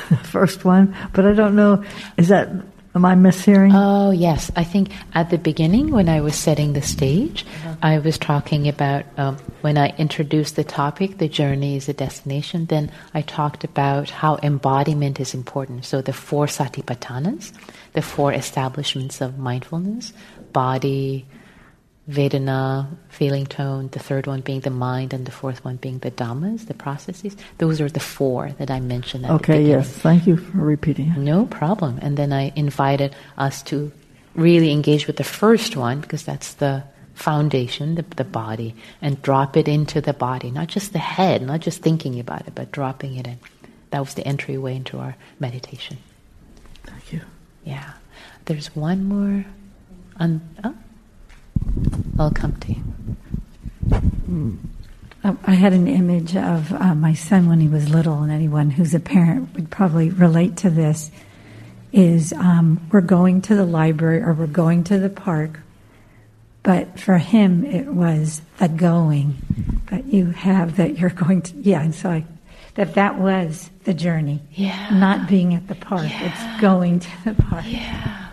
the 0.09 0.17
first 0.25 0.65
one, 0.65 0.95
but 1.13 1.27
I 1.27 1.33
don't 1.33 1.57
know. 1.57 1.85
Is 2.17 2.29
that 2.29 2.51
Am 2.97 3.05
I 3.05 3.15
mishearing? 3.15 3.73
Oh, 3.75 4.11
yes. 4.11 4.51
I 4.57 4.65
think 4.65 4.91
at 5.13 5.29
the 5.29 5.37
beginning, 5.37 5.91
when 5.91 6.09
I 6.09 6.23
was 6.23 6.35
setting 6.35 6.73
the 6.73 6.81
stage, 6.81 7.45
uh-huh. 7.45 7.77
I 7.83 7.99
was 7.99 8.17
talking 8.17 8.69
about 8.69 9.05
um, 9.19 9.37
when 9.61 9.77
I 9.77 9.89
introduced 9.99 10.57
the 10.57 10.65
topic, 10.65 11.19
the 11.19 11.29
journey 11.29 11.77
is 11.77 11.91
a 11.91 11.93
destination, 11.93 12.65
then 12.65 12.91
I 13.13 13.21
talked 13.21 13.65
about 13.65 14.09
how 14.09 14.39
embodiment 14.43 15.21
is 15.21 15.35
important. 15.35 15.85
So 15.85 16.01
the 16.01 16.15
four 16.15 16.47
satipatthanas, 16.47 17.53
the 17.93 18.01
four 18.01 18.33
establishments 18.33 19.21
of 19.21 19.37
mindfulness, 19.37 20.15
body, 20.55 21.27
Vedana, 22.09 22.87
feeling 23.09 23.47
tone, 23.47 23.89
the 23.89 23.99
third 23.99 24.29
one 24.29 24.41
being 24.41 24.61
the 24.61 24.71
mind, 24.71 25.13
and 25.13 25.27
the 25.27 25.33
fourth 25.33 25.65
one 25.65 25.77
being 25.77 25.99
the 25.99 26.11
dhammas, 26.11 26.67
the 26.67 26.75
processes. 26.75 27.37
Those 27.59 27.81
are 27.81 27.89
the 27.89 28.01
four 28.01 28.51
that 28.59 28.71
I 28.71 28.79
mentioned 28.79 29.27
Okay, 29.27 29.67
yes. 29.67 29.89
Thank 29.89 30.27
you 30.27 30.37
for 30.37 30.59
repeating. 30.59 31.13
No 31.25 31.47
problem. 31.47 31.99
And 32.03 32.17
then 32.17 32.33
I 32.33 32.53
invited 32.55 33.17
us 33.37 33.63
to 33.65 33.91
really 34.37 34.71
engage 34.71 35.09
with 35.09 35.17
the 35.17 35.25
first 35.25 35.77
one 35.77 36.01
because 36.01 36.23
that's 36.23 36.55
the 36.55 36.85
foundation, 37.15 37.97
the, 37.97 38.05
the 38.15 38.25
body, 38.25 38.75
and 39.03 39.21
drop 39.23 39.57
it 39.57 39.67
into 39.67 40.01
the 40.01 40.13
body, 40.13 40.51
not 40.51 40.69
just 40.69 40.93
the 40.93 41.01
head, 41.01 41.43
not 41.43 41.61
just 41.61 41.83
thinking 41.83 42.21
about 42.21 42.47
it, 42.47 42.55
but 42.55 42.71
dropping 42.71 43.17
it 43.17 43.27
in. 43.27 43.39
That 43.91 44.01
was 44.01 44.15
the 44.15 44.27
entryway 44.27 44.77
into 44.77 44.99
our 44.99 45.17
meditation. 45.41 45.97
Thank 46.85 47.13
you. 47.13 47.23
Yeah. 47.65 47.95
There's 48.45 48.77
one 48.77 49.05
more. 49.05 49.45
On, 50.19 50.41
oh, 50.65 50.75
I'll 52.19 52.31
come 52.31 52.57
to 52.57 52.73
you. 52.73 52.83
I 55.45 55.55
had 55.55 55.73
an 55.73 55.89
image 55.89 56.37
of 56.37 56.73
uh, 56.73 56.95
my 56.95 57.15
son 57.15 57.49
when 57.49 57.61
he 57.61 57.69
was 57.69 57.89
little, 57.89 58.23
and 58.23 58.31
anyone 58.31 58.71
who's 58.71 58.95
a 58.95 59.01
parent 59.01 59.55
would 59.55 59.71
probably 59.71 60.11
relate 60.11 60.57
to 60.59 60.71
this. 60.71 61.11
Is 61.93 62.33
um, 62.33 62.87
we're 62.93 63.01
going 63.01 63.43
to 63.43 63.55
the 63.55 63.65
library 63.65 64.21
or 64.21 64.35
we're 64.35 64.47
going 64.47 64.85
to 64.85 64.99
the 64.99 65.09
park, 65.09 65.61
but 66.63 66.99
for 67.01 67.17
him 67.17 67.65
it 67.65 67.87
was 67.87 68.43
the 68.59 68.69
going 68.69 69.37
that 69.91 70.05
you 70.07 70.27
have 70.27 70.77
that 70.77 70.99
you're 70.99 71.11
going 71.11 71.43
to. 71.43 71.57
Yeah, 71.57 71.83
and 71.83 71.95
so 71.95 72.11
I, 72.11 72.25
that 72.75 72.95
that 72.95 73.19
was 73.19 73.71
the 73.85 73.95
journey. 73.95 74.43
Yeah, 74.53 74.91
not 74.91 75.29
being 75.29 75.55
at 75.55 75.69
the 75.69 75.75
park; 75.75 76.05
yeah. 76.05 76.27
it's 76.27 76.61
going 76.61 77.01
to 77.01 77.11
the 77.25 77.43
park. 77.43 77.65
Yeah. 77.67 78.26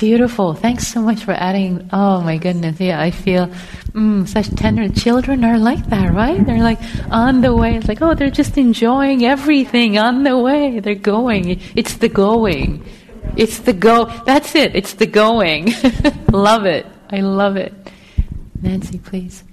Beautiful. 0.00 0.54
Thanks 0.54 0.86
so 0.88 1.02
much 1.02 1.24
for 1.24 1.32
adding. 1.32 1.90
Oh 1.92 2.22
my 2.22 2.38
goodness. 2.38 2.80
Yeah, 2.80 2.98
I 2.98 3.10
feel 3.10 3.48
mm, 3.92 4.26
such 4.26 4.48
tender. 4.56 4.88
Children 4.88 5.44
are 5.44 5.58
like 5.58 5.90
that, 5.90 6.14
right? 6.14 6.42
They're 6.42 6.62
like 6.62 6.78
on 7.10 7.42
the 7.42 7.54
way. 7.54 7.76
It's 7.76 7.86
like, 7.86 8.00
oh, 8.00 8.14
they're 8.14 8.30
just 8.30 8.56
enjoying 8.56 9.26
everything 9.26 9.98
on 9.98 10.22
the 10.22 10.38
way. 10.38 10.80
They're 10.80 10.94
going. 10.94 11.60
It's 11.76 11.98
the 11.98 12.08
going. 12.08 12.82
It's 13.36 13.58
the 13.58 13.74
go. 13.74 14.06
That's 14.24 14.54
it. 14.54 14.74
It's 14.74 14.94
the 14.94 15.04
going. 15.04 15.74
love 16.32 16.64
it. 16.64 16.86
I 17.10 17.20
love 17.20 17.58
it. 17.58 17.74
Nancy, 18.62 18.96
please. 18.96 19.44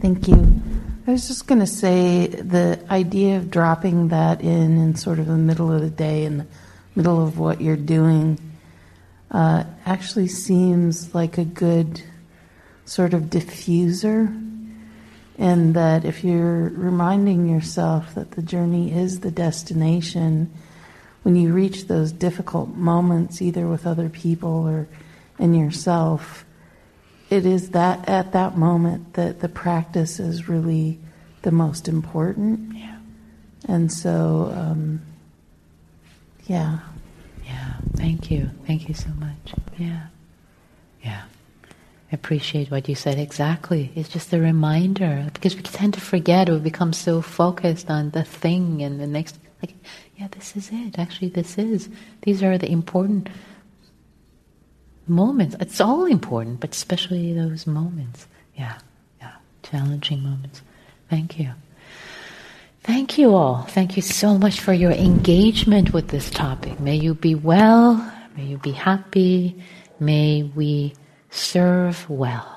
Thank 0.00 0.28
you. 0.28 0.62
I 1.08 1.10
was 1.10 1.26
just 1.26 1.48
going 1.48 1.58
to 1.58 1.66
say 1.66 2.28
the 2.28 2.78
idea 2.88 3.38
of 3.38 3.50
dropping 3.50 4.08
that 4.08 4.42
in 4.42 4.78
in 4.78 4.94
sort 4.94 5.18
of 5.18 5.26
the 5.26 5.36
middle 5.36 5.72
of 5.72 5.80
the 5.80 5.90
day 5.90 6.24
and 6.24 6.46
middle 6.94 7.24
of 7.24 7.38
what 7.38 7.60
you're 7.60 7.76
doing 7.76 8.38
uh, 9.30 9.64
actually 9.84 10.28
seems 10.28 11.14
like 11.14 11.38
a 11.38 11.44
good 11.44 12.02
sort 12.84 13.14
of 13.14 13.22
diffuser. 13.24 14.40
And 15.36 15.74
that 15.74 16.04
if 16.04 16.22
you're 16.22 16.68
reminding 16.68 17.48
yourself 17.48 18.14
that 18.14 18.32
the 18.32 18.42
journey 18.42 18.92
is 18.92 19.20
the 19.20 19.32
destination, 19.32 20.52
when 21.24 21.34
you 21.34 21.52
reach 21.52 21.88
those 21.88 22.12
difficult 22.12 22.68
moments, 22.68 23.42
either 23.42 23.66
with 23.66 23.86
other 23.86 24.08
people 24.08 24.68
or 24.68 24.86
in 25.38 25.54
yourself, 25.54 26.44
it 27.30 27.46
is 27.46 27.70
that 27.70 28.08
at 28.08 28.32
that 28.32 28.56
moment 28.56 29.14
that 29.14 29.40
the 29.40 29.48
practice 29.48 30.20
is 30.20 30.48
really 30.48 31.00
the 31.42 31.50
most 31.50 31.88
important. 31.88 32.76
Yeah. 32.76 32.98
And 33.66 33.90
so, 33.90 34.52
um, 34.54 35.00
yeah. 36.46 36.78
Yeah. 37.44 37.74
Thank 37.96 38.30
you. 38.30 38.50
Thank 38.66 38.88
you 38.88 38.94
so 38.94 39.08
much. 39.18 39.54
Yeah. 39.78 40.06
Yeah. 41.02 41.22
I 42.10 42.14
appreciate 42.14 42.70
what 42.70 42.88
you 42.88 42.94
said 42.94 43.18
exactly. 43.18 43.90
It's 43.94 44.08
just 44.08 44.32
a 44.32 44.40
reminder 44.40 45.28
because 45.32 45.56
we 45.56 45.62
tend 45.62 45.94
to 45.94 46.00
forget 46.00 46.48
or 46.48 46.58
become 46.58 46.92
so 46.92 47.20
focused 47.20 47.90
on 47.90 48.10
the 48.10 48.24
thing 48.24 48.82
and 48.82 49.00
the 49.00 49.06
next. 49.06 49.38
Like, 49.62 49.74
yeah, 50.16 50.28
this 50.30 50.56
is 50.56 50.70
it. 50.72 50.98
Actually, 50.98 51.28
this 51.28 51.58
is. 51.58 51.88
These 52.22 52.42
are 52.42 52.58
the 52.58 52.70
important 52.70 53.28
moments. 55.06 55.56
It's 55.60 55.80
all 55.80 56.04
important, 56.04 56.60
but 56.60 56.74
especially 56.74 57.32
those 57.32 57.66
moments. 57.66 58.26
Yeah. 58.56 58.78
Yeah. 59.20 59.32
Challenging 59.62 60.22
moments. 60.22 60.62
Thank 61.10 61.38
you. 61.38 61.52
Thank 62.84 63.16
you 63.16 63.34
all. 63.34 63.62
Thank 63.62 63.96
you 63.96 64.02
so 64.02 64.36
much 64.36 64.60
for 64.60 64.74
your 64.74 64.92
engagement 64.92 65.94
with 65.94 66.08
this 66.08 66.28
topic. 66.28 66.78
May 66.80 66.96
you 66.96 67.14
be 67.14 67.34
well. 67.34 67.96
May 68.36 68.44
you 68.44 68.58
be 68.58 68.72
happy. 68.72 69.56
May 69.98 70.42
we 70.42 70.92
serve 71.30 72.08
well. 72.10 72.50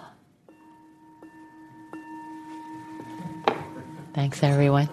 Thanks, 4.14 4.44
everyone. 4.44 4.90